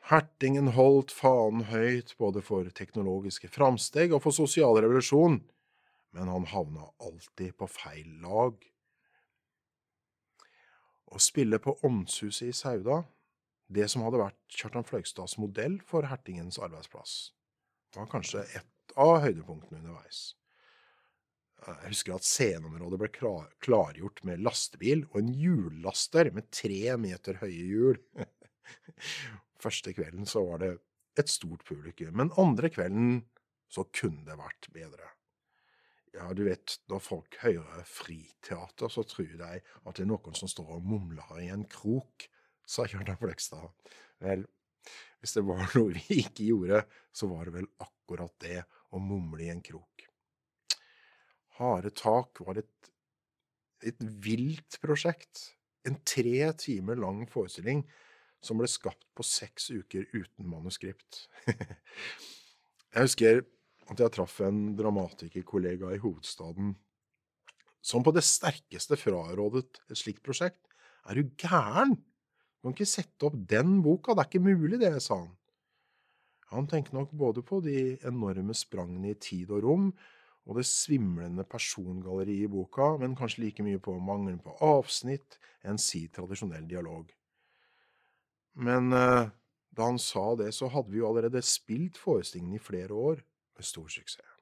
Hertingen 0.08 0.70
holdt 0.72 1.12
fanen 1.12 1.66
høyt 1.68 2.14
både 2.22 2.40
for 2.46 2.68
teknologiske 2.72 3.50
framsteg 3.52 4.14
og 4.16 4.22
for 4.24 4.36
sosial 4.36 4.78
revolusjon, 4.80 5.42
men 6.16 6.30
han 6.32 6.46
havna 6.48 6.86
alltid 7.04 7.58
på 7.60 7.68
feil 7.68 8.14
lag. 8.24 8.56
Å 11.12 11.20
spille 11.20 11.60
på 11.60 11.74
Åndshuset 11.88 12.48
i 12.48 12.56
Sauda, 12.56 13.02
det 13.68 13.90
som 13.92 14.06
hadde 14.06 14.22
vært 14.22 14.40
Kjartan 14.56 14.88
Fløgstads 14.88 15.36
modell 15.44 15.76
for 15.88 16.08
hertingens 16.08 16.60
arbeidsplass, 16.64 17.16
var 17.98 18.08
kanskje 18.12 18.46
et 18.56 18.96
av 18.96 19.18
høydepunktene 19.26 19.82
underveis. 19.82 20.22
Jeg 21.68 21.90
husker 21.90 22.16
at 22.16 22.24
sceneområdet 22.24 23.02
ble 23.02 23.10
klargjort 23.66 24.24
med 24.30 24.40
lastebil 24.46 25.04
og 25.10 25.20
en 25.20 25.34
hjullaster 25.36 26.32
med 26.32 26.48
tre 26.54 26.96
meter 27.02 27.42
høye 27.42 27.68
hjul. 27.74 28.00
Første 29.62 29.94
kvelden 29.98 30.28
så 30.30 30.44
var 30.46 30.62
det 30.64 30.74
et 31.18 31.32
stort 31.32 31.64
publikum, 31.66 32.14
men 32.20 32.34
andre 32.38 32.70
kvelden 32.70 33.24
så 33.74 33.88
kunne 33.90 34.26
det 34.28 34.38
vært 34.40 34.70
bedre. 34.74 35.14
Ja, 36.16 36.32
du 36.34 36.46
vet, 36.48 36.78
når 36.90 37.02
folk 37.04 37.38
hører 37.44 37.84
friteater, 37.86 38.90
så 38.90 39.04
tror 39.06 39.34
de 39.38 39.50
at 39.60 39.98
det 39.98 40.06
er 40.06 40.10
noen 40.10 40.38
som 40.38 40.50
står 40.50 40.78
og 40.78 40.86
mumler 40.88 41.42
i 41.44 41.50
en 41.54 41.66
krok, 41.70 42.30
sa 42.68 42.88
Kjartan 42.90 43.20
Fløgstad. 43.20 43.68
Vel, 44.24 44.46
hvis 45.22 45.36
det 45.38 45.44
var 45.46 45.68
noe 45.78 45.94
vi 45.98 46.22
ikke 46.24 46.48
gjorde, 46.48 46.82
så 47.14 47.30
var 47.32 47.48
det 47.48 47.58
vel 47.60 47.70
akkurat 47.84 48.34
det, 48.44 48.64
å 48.96 49.02
mumle 49.04 49.44
i 49.44 49.52
en 49.52 49.62
krok. 49.62 50.06
Harde 51.58 51.92
tak 51.92 52.40
var 52.46 52.62
et, 52.62 52.92
et 53.84 54.00
vilt 54.24 54.78
prosjekt. 54.80 55.50
En 55.88 56.00
tre 56.08 56.54
timer 56.60 57.00
lang 57.00 57.26
forestilling 57.30 57.84
som 58.44 58.60
ble 58.60 58.70
skapt 58.70 59.06
på 59.18 59.26
seks 59.26 59.72
uker 59.74 60.06
uten 60.14 60.50
manuskript. 60.50 61.26
jeg 62.94 63.08
husker 63.08 63.42
at 63.88 64.04
jeg 64.04 64.14
traff 64.14 64.42
en 64.46 64.76
dramatikerkollega 64.78 65.94
i 65.96 66.02
hovedstaden 66.04 66.76
som 67.88 68.04
på 68.04 68.12
det 68.16 68.26
sterkeste 68.26 68.98
frarådet 69.00 69.80
et 69.88 70.00
slikt 70.00 70.24
prosjekt. 70.26 70.60
Er 71.08 71.16
du 71.16 71.32
gæren? 71.40 71.96
Du 71.96 72.68
kan 72.68 72.76
ikke 72.76 72.90
sette 72.90 73.30
opp 73.30 73.38
den 73.48 73.78
boka, 73.86 74.12
det 74.12 74.26
er 74.26 74.30
ikke 74.32 74.44
mulig, 74.44 74.80
det, 74.82 74.92
sa 75.04 75.22
han. 75.22 75.34
Han 76.52 76.68
tenkte 76.68 76.96
nok 76.96 77.12
både 77.16 77.44
på 77.44 77.60
de 77.64 77.98
enorme 78.08 78.56
sprangene 78.56 79.12
i 79.12 79.20
tid 79.20 79.52
og 79.56 79.64
rom, 79.64 79.90
og 80.48 80.60
det 80.60 80.68
svimlende 80.68 81.44
persongalleriet 81.48 82.48
i 82.48 82.52
boka, 82.52 82.94
men 83.00 83.16
kanskje 83.20 83.44
like 83.44 83.64
mye 83.64 83.80
på 83.84 83.98
mangelen 84.00 84.40
på 84.44 84.56
avsnitt, 84.64 85.40
enn 85.68 85.80
si 85.80 86.06
tradisjonell 86.12 86.68
dialog. 86.68 87.12
Men 88.58 88.94
uh, 88.94 89.30
da 89.78 89.90
han 89.92 90.00
sa 90.02 90.32
det, 90.40 90.52
så 90.58 90.70
hadde 90.74 90.92
vi 90.94 91.02
jo 91.02 91.10
allerede 91.12 91.44
spilt 91.46 92.00
forestillingen 92.02 92.58
i 92.58 92.64
flere 92.64 92.94
år, 92.94 93.22
med 93.58 93.66
stor 93.66 93.88
suksess. 93.90 94.34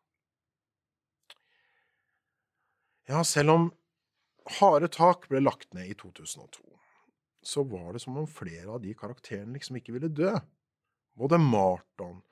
Ja, 3.06 3.22
selv 3.24 3.54
om 3.54 3.66
Harde 4.58 4.90
tak 4.90 5.28
ble 5.30 5.44
lagt 5.44 5.76
ned 5.78 5.92
i 5.92 5.98
2002, 5.98 6.64
så 7.46 7.64
var 7.70 7.94
det 7.94 8.02
som 8.02 8.18
om 8.18 8.28
flere 8.30 8.72
av 8.74 8.82
de 8.82 8.96
karakterene 8.98 9.54
liksom 9.54 9.78
ikke 9.78 9.94
ville 9.94 10.10
dø. 10.10 10.32
Både 11.16 11.38
Marton 11.42 12.24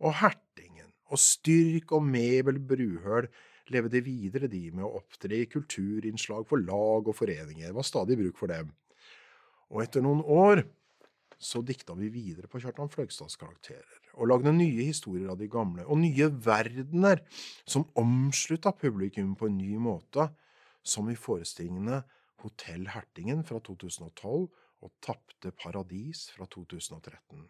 og 0.00 0.14
Hertingen 0.20 0.92
og 1.10 1.18
Styrk 1.20 1.92
og 1.96 2.06
Mebel 2.06 2.60
Bruhøl 2.62 3.28
levde 3.70 4.02
videre, 4.06 4.50
de 4.50 4.68
med 4.70 4.86
å 4.86 5.00
opptre 5.00 5.42
i 5.42 5.48
kulturinnslag 5.50 6.46
for 6.48 6.62
lag 6.62 7.10
og 7.10 7.16
foreninger. 7.16 7.68
Det 7.68 7.76
var 7.76 7.86
stadig 7.86 8.18
bruk 8.18 8.38
for 8.38 8.50
dem. 8.50 8.70
Og 9.70 9.82
etter 9.84 10.02
noen 10.02 10.22
år 10.26 10.64
så 11.40 11.62
dikta 11.64 11.94
vi 11.96 12.10
videre 12.12 12.50
på 12.52 12.60
Kjartan 12.60 12.90
Fløgstads 12.92 13.38
karakterer, 13.40 14.00
og 14.20 14.28
lagde 14.28 14.52
nye 14.52 14.84
historier 14.84 15.30
av 15.32 15.38
de 15.40 15.48
gamle, 15.48 15.86
og 15.88 16.02
nye 16.02 16.28
verdener 16.44 17.22
som 17.64 17.88
omslutta 17.98 18.74
publikum 18.76 19.32
på 19.40 19.48
en 19.48 19.56
ny 19.56 19.78
måte, 19.80 20.28
som 20.84 21.08
i 21.08 21.16
forestillingene 21.16 22.02
Hotell 22.44 22.90
Hertingen 22.92 23.40
fra 23.48 23.60
2012 23.64 24.44
og 24.80 24.92
Tapte 25.04 25.52
paradis 25.56 26.28
fra 26.34 26.46
2013. 26.48 27.48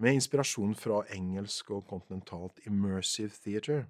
Med 0.00 0.16
inspirasjon 0.16 0.74
fra 0.78 1.02
engelsk 1.14 1.70
og 1.76 1.86
kontinentalt 1.90 2.62
immersive 2.66 3.34
theater 3.44 3.86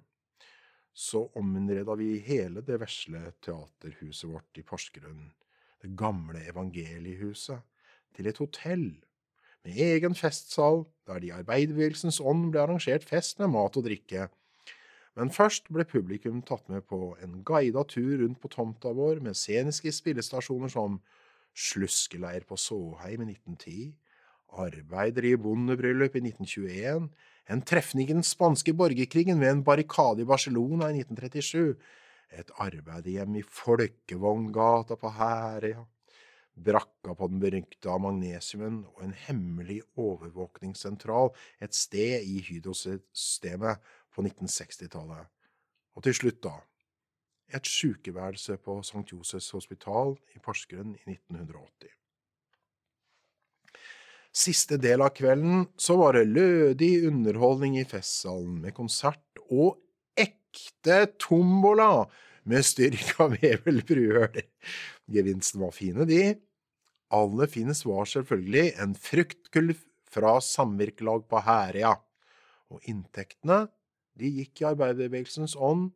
så 0.93 1.23
ominnreda 1.39 1.95
vi 1.95 2.17
hele 2.25 2.61
det 2.67 2.81
vesle 2.81 3.31
teaterhuset 3.39 4.27
vårt 4.29 4.59
i 4.59 4.65
Porsgrunn, 4.67 5.29
det 5.81 5.93
gamle 5.97 6.43
evangeliehuset, 6.51 7.61
til 8.15 8.27
et 8.27 8.41
hotell 8.41 8.89
med 9.65 9.77
egen 9.77 10.15
festsal 10.17 10.85
der 11.07 11.21
det 11.21 11.29
i 11.29 11.35
arbeiderbevegelsens 11.35 12.19
ånd 12.19 12.49
ble 12.51 12.63
arrangert 12.63 13.05
fest 13.07 13.39
med 13.41 13.51
mat 13.53 13.77
og 13.77 13.85
drikke. 13.85 14.27
Men 15.19 15.33
først 15.33 15.67
ble 15.73 15.85
publikum 15.85 16.39
tatt 16.47 16.69
med 16.71 16.85
på 16.87 17.15
en 17.23 17.41
guida 17.47 17.83
tur 17.87 18.21
rundt 18.23 18.39
på 18.41 18.51
tomta 18.51 18.93
vår 18.95 19.19
med 19.25 19.37
sceniske 19.37 19.91
spillestasjoner 19.93 20.71
som 20.71 21.01
Sluskeleir 21.51 22.45
på 22.47 22.55
Såheim 22.55 23.25
i 23.25 23.33
1910, 23.33 23.91
Arbeidere 24.61 25.31
i 25.31 25.39
bondebryllup 25.39 26.15
i 26.15 26.23
1921, 26.23 27.09
en 27.51 27.61
trefning 27.67 28.09
i 28.09 28.15
den 28.15 28.23
spanske 28.23 28.73
borgerkrigen 28.75 29.39
ved 29.39 29.51
en 29.51 29.63
barrikade 29.67 30.23
i 30.23 30.27
Barcelona 30.27 30.89
i 30.91 31.03
1937, 31.03 31.75
et 32.39 32.51
arbeiderhjem 32.63 33.37
i 33.39 33.43
Folkevogngata 33.43 34.95
på 34.99 35.11
Herøya, 35.17 35.85
brakka 36.55 37.15
på 37.17 37.27
den 37.31 37.39
berykta 37.41 37.97
magnesiumen 38.01 38.81
og 38.91 39.05
en 39.05 39.13
hemmelig 39.27 39.81
overvåkningssentral 39.99 41.31
et 41.63 41.75
sted 41.75 42.25
i 42.27 42.41
Hydro-systemet 42.47 43.81
på 44.11 44.25
1960-tallet. 44.25 45.31
Og 45.95 46.03
til 46.05 46.15
slutt, 46.15 46.41
da, 46.43 46.57
et 47.51 47.67
sykeværelse 47.67 48.57
på 48.63 48.79
St. 48.83 49.07
Josefs 49.11 49.51
hospital 49.55 50.15
i 50.35 50.39
Porsgrunn 50.43 50.95
i 50.95 51.15
1980. 51.15 51.91
Siste 54.31 54.77
del 54.79 55.03
av 55.03 55.11
kvelden 55.11 55.65
så 55.75 55.97
var 55.99 56.15
det 56.15 56.29
lødig 56.31 57.07
underholdning 57.09 57.75
i 57.81 57.87
festsalen 57.87 58.61
med 58.63 58.75
konsert 58.77 59.41
og 59.51 59.81
ekte 60.15 61.03
tombola 61.19 62.05
med 62.43 62.65
styrka 62.65 63.27
vevelbrød. 63.35 64.41
Gevinsten 65.11 65.61
var 65.63 65.75
fine, 65.75 66.07
de. 66.09 66.23
Aller 67.11 67.49
finest 67.51 67.85
var 67.85 68.07
selvfølgelig 68.07 68.73
en 68.81 68.95
fruktkulv 68.95 69.79
fra 70.11 70.37
samvirkelag 70.43 71.27
på 71.27 71.41
Herøya, 71.43 71.95
og 72.71 72.87
inntektene 72.87 73.65
de 74.19 74.31
gikk 74.39 74.61
i 74.61 74.69
arbeiderbevegelsens 74.71 75.55
ånd 75.55 75.91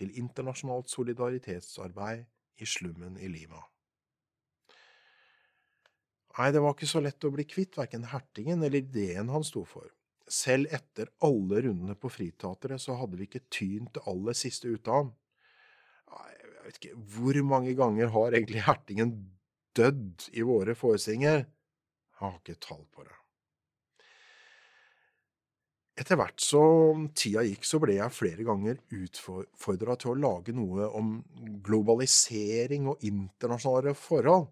til 0.00 0.12
internasjonalt 0.16 0.88
solidaritetsarbeid 0.92 2.24
i 2.60 2.68
slummen 2.68 3.16
i 3.20 3.28
Lima. 3.32 3.60
Nei, 6.38 6.52
det 6.54 6.62
var 6.62 6.76
ikke 6.76 6.88
så 6.88 7.02
lett 7.04 7.24
å 7.26 7.32
bli 7.34 7.44
kvitt 7.48 7.76
verken 7.76 8.06
hertingen 8.08 8.62
eller 8.62 8.80
ideen 8.80 9.32
han 9.32 9.44
sto 9.44 9.64
for. 9.68 9.88
Selv 10.30 10.70
etter 10.72 11.10
alle 11.26 11.64
rundene 11.66 11.96
på 11.98 12.08
Friteatret 12.12 12.80
så 12.80 12.94
hadde 13.00 13.18
vi 13.18 13.26
ikke 13.26 13.48
tynt 13.50 13.96
det 13.96 14.04
aller 14.08 14.36
siste 14.38 14.70
ut 14.70 14.88
av 14.88 15.02
ham. 15.02 15.10
Jeg 16.60 16.66
vet 16.66 16.78
ikke, 16.80 16.98
hvor 17.14 17.40
mange 17.48 17.72
ganger 17.78 18.12
har 18.12 18.36
egentlig 18.36 18.66
hertingen 18.66 19.14
dødd 19.76 20.28
i 20.36 20.44
våre 20.44 20.74
forestillinger? 20.76 21.46
Jeg 21.46 22.20
har 22.20 22.36
ikke 22.36 22.60
tall 22.60 22.84
på 22.92 23.06
det. 23.06 23.16
Etter 26.00 26.16
hvert 26.16 26.40
som 26.40 27.08
tida 27.16 27.42
gikk, 27.44 27.64
så 27.68 27.80
ble 27.80 27.96
jeg 27.98 28.16
flere 28.16 28.44
ganger 28.44 28.78
utfordra 28.96 29.96
til 30.00 30.12
å 30.12 30.20
lage 30.20 30.54
noe 30.56 30.86
om 30.96 31.18
globalisering 31.64 32.88
og 32.92 33.04
internasjonale 33.04 33.92
forhold. 33.96 34.48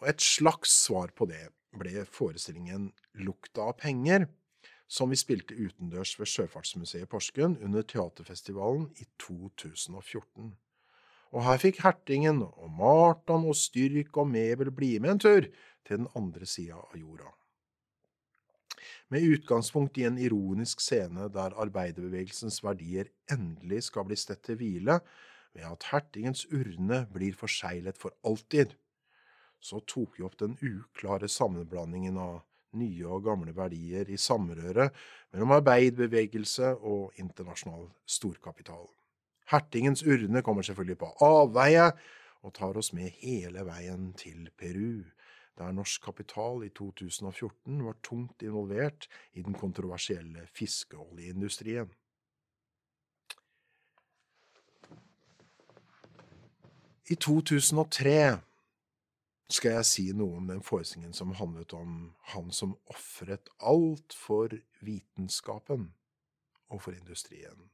Og 0.00 0.08
et 0.08 0.24
slags 0.24 0.72
svar 0.86 1.12
på 1.16 1.28
det 1.28 1.46
ble 1.76 2.04
forestillingen 2.08 2.90
Lukta 3.24 3.68
av 3.68 3.76
penger, 3.80 4.24
som 4.92 5.12
vi 5.12 5.16
spilte 5.20 5.56
utendørs 5.56 6.14
ved 6.20 6.28
Sjøfartsmuseet 6.28 7.06
i 7.06 7.08
Porsgrunn 7.08 7.58
under 7.64 7.84
teaterfestivalen 7.88 8.90
i 9.00 9.08
2014. 9.20 10.52
Og 11.32 11.44
her 11.46 11.60
fikk 11.60 11.80
hertingen 11.80 12.42
og 12.44 12.72
Martan 12.76 13.46
og 13.48 13.56
Styrk 13.56 14.18
og 14.20 14.28
Mebel 14.28 14.72
bli 14.74 14.98
med 15.00 15.14
en 15.14 15.22
tur 15.22 15.46
til 15.48 16.02
den 16.02 16.10
andre 16.18 16.48
sida 16.48 16.76
av 16.76 16.98
jorda. 16.98 17.30
Med 19.12 19.24
utgangspunkt 19.28 19.98
i 20.00 20.06
en 20.08 20.18
ironisk 20.20 20.80
scene 20.80 21.28
der 21.32 21.56
arbeiderbevegelsens 21.60 22.62
verdier 22.64 23.10
endelig 23.32 23.86
skal 23.88 24.06
bli 24.08 24.16
stedt 24.16 24.44
til 24.48 24.60
hvile 24.60 25.00
ved 25.52 25.66
at 25.68 25.88
hertingens 25.90 26.46
urne 26.52 27.02
blir 27.12 27.36
forseglet 27.36 27.98
for 28.00 28.16
alltid, 28.24 28.72
så 29.60 29.82
tok 29.86 30.16
vi 30.18 30.24
opp 30.26 30.38
den 30.40 30.56
uklare 30.64 31.28
sammenblandingen 31.28 32.16
av 32.18 32.40
nye 32.80 33.04
og 33.04 33.26
gamle 33.28 33.52
verdier 33.56 34.08
i 34.08 34.16
samrøret 34.20 34.96
mellom 35.32 35.52
arbeiderbevegelse 35.58 36.72
og 36.80 37.20
internasjonal 37.20 37.90
storkapital. 38.08 38.88
Hertingens 39.50 40.02
urne 40.06 40.42
kommer 40.42 40.62
selvfølgelig 40.62 40.98
på 40.98 41.10
avveie 41.24 41.90
og 42.42 42.54
tar 42.54 42.78
oss 42.78 42.92
med 42.92 43.10
hele 43.22 43.64
veien 43.66 44.12
til 44.18 44.50
Peru, 44.58 45.02
der 45.58 45.72
norsk 45.72 46.04
kapital 46.04 46.64
i 46.66 46.70
2014 46.74 47.82
var 47.84 47.98
tungt 48.02 48.42
involvert 48.42 49.08
i 49.34 49.42
den 49.42 49.54
kontroversielle 49.54 50.46
fiskeoljeindustrien. 50.54 51.90
I 57.10 57.14
2003 57.14 58.38
skal 59.52 59.74
jeg 59.76 59.86
si 59.86 60.04
noe 60.16 60.38
om 60.38 60.46
den 60.48 60.62
forestillingen 60.64 61.12
som 61.16 61.34
handlet 61.36 61.74
om 61.76 62.14
han 62.32 62.48
som 62.54 62.76
ofret 62.88 63.50
alt 63.60 64.14
for 64.16 64.54
vitenskapen 64.80 65.90
og 66.72 66.80
for 66.86 66.96
industrien. 66.96 67.68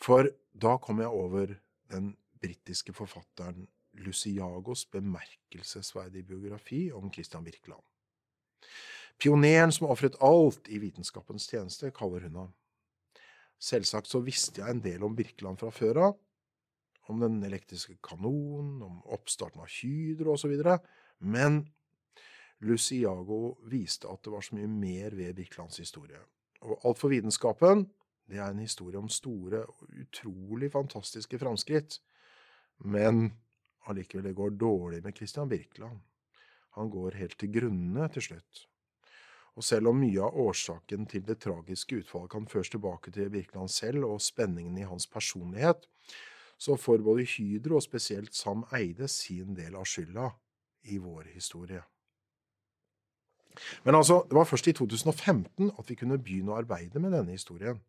For 0.00 0.30
da 0.56 0.76
kom 0.80 1.02
jeg 1.02 1.12
over 1.12 1.52
den 1.92 2.14
britiske 2.40 2.94
forfatteren 2.96 3.66
Luciagos 4.00 4.86
bemerkelsesverdige 4.88 6.24
biografi 6.24 6.88
om 6.92 7.12
Christian 7.12 7.44
Birkeland. 7.44 7.82
Pioneren 9.20 9.72
som 9.72 9.90
ofret 9.90 10.16
alt 10.24 10.70
i 10.72 10.78
vitenskapens 10.80 11.48
tjeneste, 11.50 11.90
kaller 11.92 12.24
hun 12.24 12.38
ham. 12.44 12.54
Selvsagt 13.60 14.08
så 14.08 14.22
visste 14.24 14.62
jeg 14.62 14.72
en 14.72 14.80
del 14.84 15.04
om 15.04 15.16
Birkeland 15.16 15.60
fra 15.60 15.68
før 15.74 16.00
av, 16.06 16.16
om 17.12 17.20
den 17.20 17.42
elektriske 17.44 17.98
kanonen, 18.06 18.80
om 18.86 19.02
oppstarten 19.12 19.60
av 19.60 19.68
Hydro 19.68 20.36
osv., 20.36 20.54
men 21.20 21.60
Luciago 22.64 23.58
viste 23.68 24.08
at 24.08 24.22
det 24.24 24.32
var 24.32 24.44
så 24.44 24.56
mye 24.56 24.70
mer 24.70 25.16
ved 25.16 25.34
Birkelands 25.36 25.80
historie. 25.82 26.20
Og 26.64 26.80
Alt 26.84 27.00
for 27.00 27.12
vitenskapen 27.12 27.84
det 28.30 28.38
er 28.38 28.52
en 28.52 28.62
historie 28.62 28.98
om 29.00 29.10
store 29.10 29.64
utrolig 30.00 30.70
fantastiske 30.72 31.38
framskritt, 31.40 31.98
men 32.86 33.28
allikevel 33.90 34.30
det 34.30 34.38
går 34.38 34.56
dårlig 34.60 35.02
med 35.04 35.16
Christian 35.16 35.50
Birkeland. 35.50 36.00
Han 36.78 36.90
går 36.90 37.18
helt 37.18 37.38
til 37.38 37.50
grunne 37.52 38.08
til 38.14 38.30
slutt. 38.30 38.66
Og 39.58 39.66
selv 39.66 39.90
om 39.90 39.98
mye 39.98 40.22
av 40.22 40.36
årsaken 40.38 41.08
til 41.10 41.24
det 41.26 41.40
tragiske 41.42 41.98
utfallet 42.04 42.30
kan 42.30 42.46
føres 42.48 42.70
tilbake 42.70 43.10
til 43.12 43.30
Birkeland 43.32 43.72
selv 43.72 44.06
og 44.06 44.22
spenningen 44.22 44.78
i 44.78 44.86
hans 44.86 45.08
personlighet, 45.10 45.88
så 46.60 46.76
får 46.76 47.02
både 47.02 47.26
Hydro 47.26 47.80
og 47.80 47.82
spesielt 47.82 48.34
Sam 48.36 48.62
Eide 48.76 49.08
sin 49.08 49.56
del 49.56 49.74
av 49.80 49.88
skylda 49.88 50.30
i 50.92 51.00
vår 51.00 51.32
historie. 51.34 51.82
Men 53.84 53.96
altså, 53.98 54.22
det 54.28 54.36
var 54.36 54.46
først 54.46 54.68
i 54.70 54.72
2015 54.76 55.72
at 55.78 55.90
vi 55.90 55.96
kunne 55.98 56.20
begynne 56.20 56.52
å 56.52 56.60
arbeide 56.60 57.02
med 57.02 57.16
denne 57.16 57.34
historien. 57.34 57.80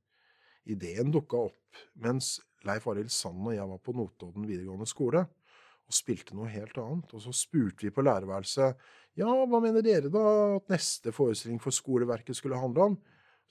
Ideen 0.69 1.11
dukka 1.13 1.47
opp 1.49 1.83
mens 2.03 2.35
Leif 2.67 2.85
Arild 2.91 3.11
Sand 3.13 3.41
og 3.47 3.55
jeg 3.55 3.67
var 3.69 3.79
på 3.81 3.95
Notodden 3.97 4.45
videregående 4.45 4.89
skole 4.89 5.23
og 5.25 5.95
spilte 5.95 6.35
noe 6.37 6.49
helt 6.51 6.77
annet. 6.79 7.13
Og 7.15 7.23
så 7.23 7.33
spurte 7.35 7.87
vi 7.87 7.93
på 7.93 8.03
lærerværelset 8.05 8.83
ja, 9.19 9.27
hva 9.27 9.59
mener 9.59 9.83
dere 9.83 10.11
da 10.13 10.25
at 10.55 10.69
neste 10.71 11.11
forestilling 11.15 11.59
for 11.59 11.75
skoleverket 11.75 12.37
skulle 12.37 12.59
handle 12.59 12.91
om? 12.91 12.99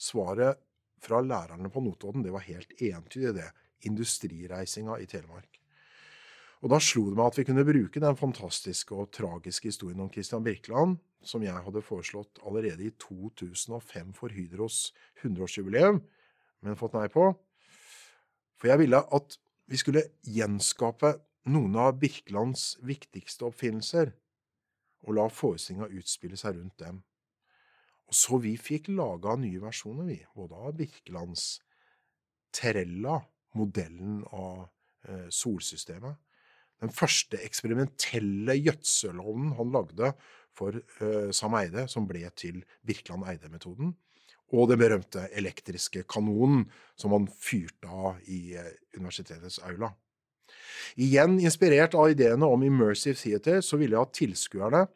Svaret 0.01 0.61
fra 1.01 1.21
lærerne 1.25 1.69
på 1.73 1.83
Notodden 1.85 2.25
det 2.25 2.33
var 2.33 2.47
helt 2.47 2.73
entydig, 2.81 3.35
det 3.37 3.51
industrireisinga 3.89 4.99
i 5.01 5.09
Telemark. 5.09 5.61
Og 6.61 6.69
da 6.73 6.77
slo 6.85 7.07
det 7.09 7.17
meg 7.17 7.31
at 7.31 7.39
vi 7.41 7.47
kunne 7.49 7.65
bruke 7.65 8.03
den 8.03 8.17
fantastiske 8.21 8.97
og 8.97 9.09
tragiske 9.17 9.71
historien 9.71 10.03
om 10.05 10.11
Christian 10.13 10.45
Birkeland, 10.45 10.99
som 11.25 11.45
jeg 11.45 11.57
hadde 11.57 11.85
foreslått 11.85 12.41
allerede 12.45 12.85
i 12.85 12.93
2005 13.01 14.13
for 14.17 14.33
Hydros 14.33 14.91
100-årsjubileum, 15.23 16.03
men 16.63 16.79
fått 16.79 16.97
nei 16.99 17.09
på. 17.13 17.31
For 18.61 18.71
jeg 18.71 18.83
ville 18.83 19.01
at 19.01 19.37
vi 19.71 19.79
skulle 19.81 20.09
gjenskape 20.27 21.15
noen 21.51 21.77
av 21.81 21.99
Birkelands 22.01 22.75
viktigste 22.85 23.49
oppfinnelser, 23.49 24.13
og 25.07 25.17
la 25.17 25.29
forestillinga 25.33 25.89
utspille 25.97 26.37
seg 26.37 26.59
rundt 26.59 26.77
dem. 26.83 27.01
Og 28.11 28.17
så 28.19 28.41
vi 28.43 28.57
fikk 28.61 28.91
laga 28.93 29.37
nye 29.39 29.63
versjoner, 29.63 30.09
vi, 30.11 30.19
både 30.37 30.59
av 30.59 30.75
Birkelands 30.77 31.53
Terella 32.53 33.21
modellen 33.59 34.25
av 34.35 34.67
eh, 35.09 35.29
solsystemet. 35.33 36.19
Den 36.81 36.93
første 36.95 37.41
eksperimentelle 37.45 38.57
gjødselovnen 38.57 39.55
han 39.59 39.73
lagde 39.75 40.13
for 40.57 40.77
eh, 40.77 41.31
Sam 41.37 41.57
Eide, 41.59 41.87
som 41.93 42.09
ble 42.09 42.25
til 42.39 42.63
Birkeland 42.87 43.27
Eide-metoden. 43.29 43.95
Og 44.51 44.71
den 44.71 44.81
berømte 44.81 45.29
elektriske 45.37 46.03
kanonen 46.11 46.65
som 46.99 47.15
han 47.15 47.29
fyrte 47.31 47.91
av 47.91 48.19
i 48.27 48.57
eh, 48.59 48.73
universitetets 48.99 49.61
aula. 49.67 49.93
Igjen 50.99 51.39
inspirert 51.39 51.95
av 51.95 52.11
ideene 52.11 52.49
om 52.51 52.65
immersive 52.67 53.19
theater, 53.19 53.61
så 53.63 53.79
ville 53.79 53.95
jeg 53.95 54.09
at 54.09 54.17
tilskuerne, 54.19 54.87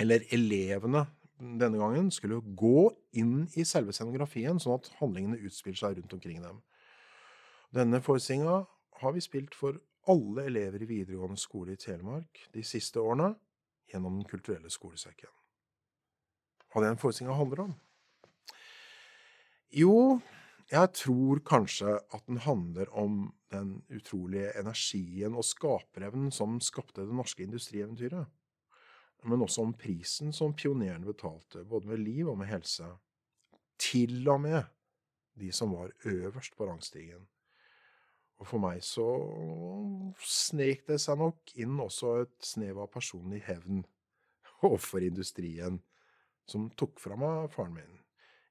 eller 0.00 0.24
elevene 0.34 1.04
denne 1.38 1.78
gangen, 1.78 2.10
skulle 2.10 2.40
gå 2.58 2.88
inn 3.18 3.44
i 3.54 3.66
selve 3.68 3.94
scenografien, 3.94 4.58
sånn 4.58 4.78
at 4.78 4.90
handlingene 4.98 5.38
utspiller 5.46 5.78
seg 5.78 5.98
rundt 5.98 6.16
omkring 6.16 6.42
dem. 6.42 6.60
Denne 7.74 8.00
forestillinga 8.02 8.64
har 9.00 9.14
vi 9.14 9.22
spilt 9.22 9.54
for 9.58 9.78
alle 10.10 10.48
elever 10.50 10.82
i 10.82 10.88
videregående 10.88 11.40
skole 11.40 11.74
i 11.74 11.80
Telemark 11.80 12.44
de 12.54 12.62
siste 12.66 13.00
årene 13.00 13.32
gjennom 13.90 14.18
Den 14.18 14.28
kulturelle 14.28 14.70
skolesekken. 14.70 15.30
Hva 16.72 16.82
den 16.84 16.98
forestillinga 16.98 17.36
handler 17.38 17.66
om? 17.68 17.74
Jo, 19.74 20.20
jeg 20.70 20.90
tror 20.94 21.40
kanskje 21.46 21.96
at 21.98 22.22
den 22.28 22.38
handler 22.44 22.90
om 22.94 23.32
den 23.50 23.80
utrolige 23.90 24.52
energien 24.60 25.34
og 25.34 25.46
skaperevnen 25.46 26.30
som 26.34 26.60
skapte 26.62 27.02
det 27.02 27.14
norske 27.14 27.42
industrieventyret. 27.42 28.30
Men 29.24 29.42
også 29.42 29.64
om 29.64 29.72
prisen 29.74 30.32
som 30.36 30.54
pionerene 30.54 31.08
betalte, 31.08 31.64
både 31.64 31.88
med 31.88 32.04
liv 32.04 32.28
og 32.28 32.38
med 32.38 32.52
helse. 32.52 32.86
Til 33.80 34.28
og 34.28 34.40
med 34.44 34.62
de 35.40 35.50
som 35.52 35.72
var 35.74 35.90
øverst 36.04 36.54
på 36.56 36.68
rangstigen. 36.68 37.26
Og 38.38 38.46
for 38.46 38.62
meg 38.62 38.82
så 38.84 39.08
snek 40.22 40.86
det 40.86 41.00
seg 41.02 41.18
nok 41.18 41.54
inn 41.58 41.74
også 41.80 42.14
et 42.22 42.38
snev 42.46 42.78
av 42.84 42.92
personlig 42.94 43.42
hevn 43.48 43.82
overfor 44.64 45.02
industrien, 45.02 45.80
som 46.46 46.70
tok 46.78 47.00
fra 47.00 47.18
meg 47.18 47.50
faren 47.54 47.74
min, 47.78 48.03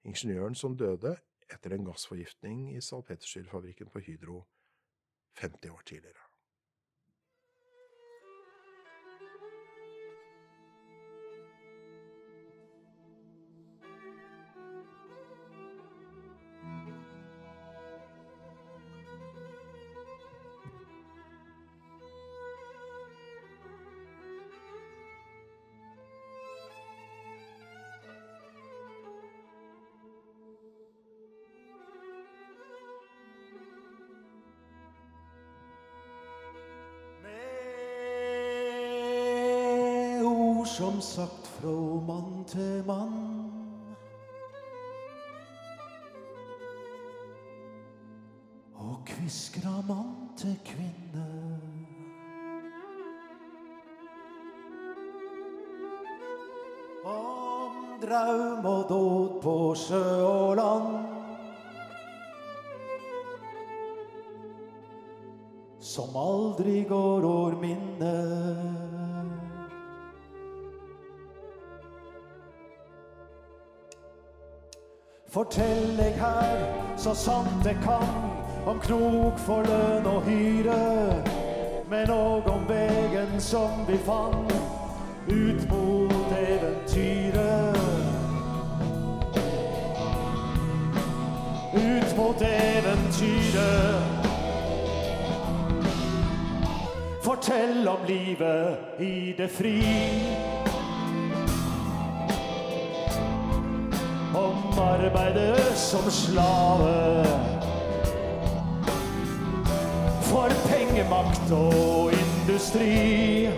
ingeniøren 0.08 0.56
som 0.56 0.78
døde 0.78 1.16
etter 1.52 1.76
en 1.76 1.88
gassforgiftning 1.88 2.70
i 2.76 2.82
salpetersyrefabrikken 2.82 3.92
på 3.94 4.04
Hydro 4.04 4.44
50 5.40 5.72
år 5.72 5.82
tidligere. 5.86 6.23
Som 40.74 41.02
sagt 41.02 41.48
fra 41.48 41.70
mann 42.08 42.46
til 42.48 42.84
mann. 42.88 43.43
Fortell 75.44 75.98
jeg 75.98 76.14
her, 76.16 76.60
så 76.98 77.12
sant 77.14 77.66
jeg 77.66 77.76
kan, 77.84 78.12
om 78.66 78.78
krok 78.80 79.40
for 79.44 79.66
lønn 79.68 80.06
og 80.08 80.22
hyre. 80.24 81.24
Men 81.92 82.14
òg 82.16 82.48
om 82.48 82.64
vegen 82.70 83.42
som 83.44 83.84
vi 83.90 83.98
fant, 84.06 84.54
ut 85.28 85.66
mot 85.68 86.32
eventyret. 86.38 87.76
Ut 91.76 92.16
mot 92.22 92.48
eventyret. 92.54 94.24
Fortell 97.28 97.84
om 97.88 98.08
livet 98.08 99.04
i 99.12 99.36
det 99.38 99.52
fri. 99.52 99.80
Om 104.44 104.80
arbeider 104.80 105.76
som 105.76 106.12
slave. 106.12 107.26
For 110.22 110.50
pengemakt 110.68 111.52
og 111.52 112.12
industri. 112.14 113.50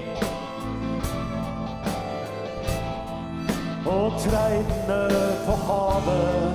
Og 3.85 4.11
treinene 4.19 5.35
på 5.45 5.51
havet. 5.51 6.53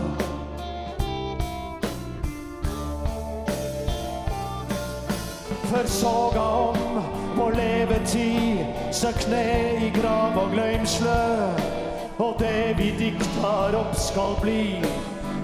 For 5.71 5.87
soga 5.87 6.41
om 6.41 7.03
vår 7.37 7.51
levetid, 7.51 8.65
så 8.93 9.13
kne 9.13 9.45
i 9.87 9.93
grav 10.01 10.39
og 10.45 10.51
gløymsle. 10.51 11.80
Og 12.21 12.35
det 12.39 12.75
vi 12.77 12.91
diktar 12.99 13.73
opp 13.79 13.95
skal 13.97 14.35
bli 14.43 14.83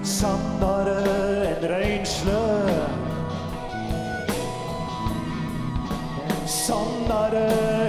sannere 0.05 0.97
enn 1.47 1.63
røynsle. 1.71 2.41
Sannere 6.45 7.41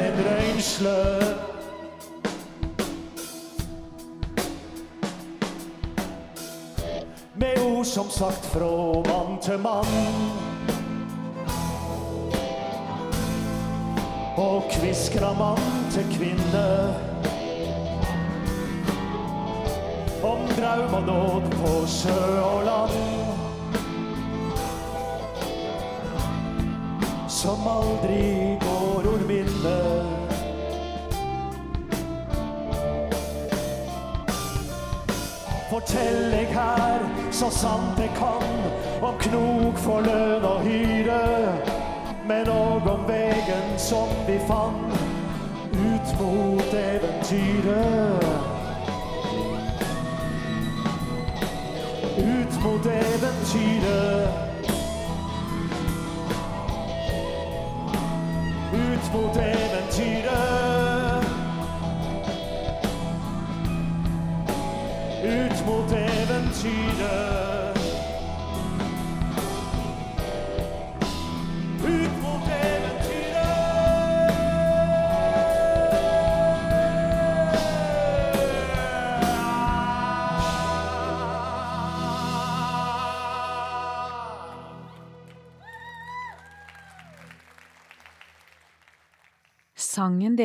enn 0.07 0.23
røynsle. 0.29 0.95
Med 7.37 7.61
ord 7.67 7.85
som 7.93 8.09
sagt 8.09 8.49
fra 8.55 8.73
mann 9.11 9.37
til 9.45 9.61
mann. 9.69 9.93
Og 14.39 14.73
kviskra 14.73 15.35
mann 15.37 15.71
til 15.93 16.09
kvinne. 16.17 17.08
Om 20.29 20.45
draum 20.57 20.95
og 21.01 21.05
nåd 21.11 21.51
på 21.57 21.75
sjø 21.97 22.21
og 22.43 22.65
land. 22.69 22.99
Som 27.41 27.69
aldri 27.79 28.57
går 28.65 29.13
ord. 29.13 29.19
Fortell 35.69 36.33
eg 36.35 36.49
her, 36.57 37.03
så 37.31 37.51
sant 37.53 37.99
jeg 38.01 38.11
kan, 38.17 38.47
om 39.05 39.15
knok 39.21 39.79
for 39.85 40.01
lønn 40.03 40.47
og 40.49 40.65
hyre. 40.65 41.21
Men 42.29 42.49
òg 42.53 42.89
om 42.89 43.05
vegen 43.09 43.77
som 43.77 44.11
vi 44.27 44.41
fant, 44.49 44.99
ut 45.77 46.15
mot 46.21 46.75
eventyret. 46.83 48.38
Mot 52.63 52.87
eventyret. 52.87 54.29
Ut 58.73 59.13
mot 59.13 59.37
eventyret. 59.37 59.48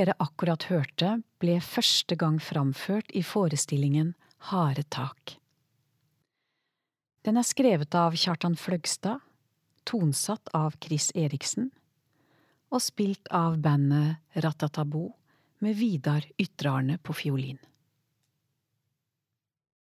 Dere 0.04 0.18
akkurat 0.20 0.68
hørte, 0.68 1.22
ble 1.39 1.60
første 1.63 2.18
gang 2.20 2.42
framført 2.44 3.12
i 3.16 3.24
forestillingen 3.24 4.13
Harde 4.50 4.84
tak. 4.92 5.38
Den 7.24 7.39
er 7.39 7.48
skrevet 7.48 7.96
av 7.96 8.18
Kjartan 8.20 8.58
Fløgstad, 8.60 9.22
tonsatt 9.88 10.52
av 10.52 10.76
Chris 10.84 11.10
Eriksen 11.16 11.70
og 12.74 12.82
spilt 12.84 13.30
av 13.32 13.56
bandet 13.63 14.20
Ratatabo 14.44 15.06
med 15.63 15.78
Vidar 15.80 16.26
Ytrearne 16.42 16.98
på 17.00 17.16
fiolin. 17.16 17.60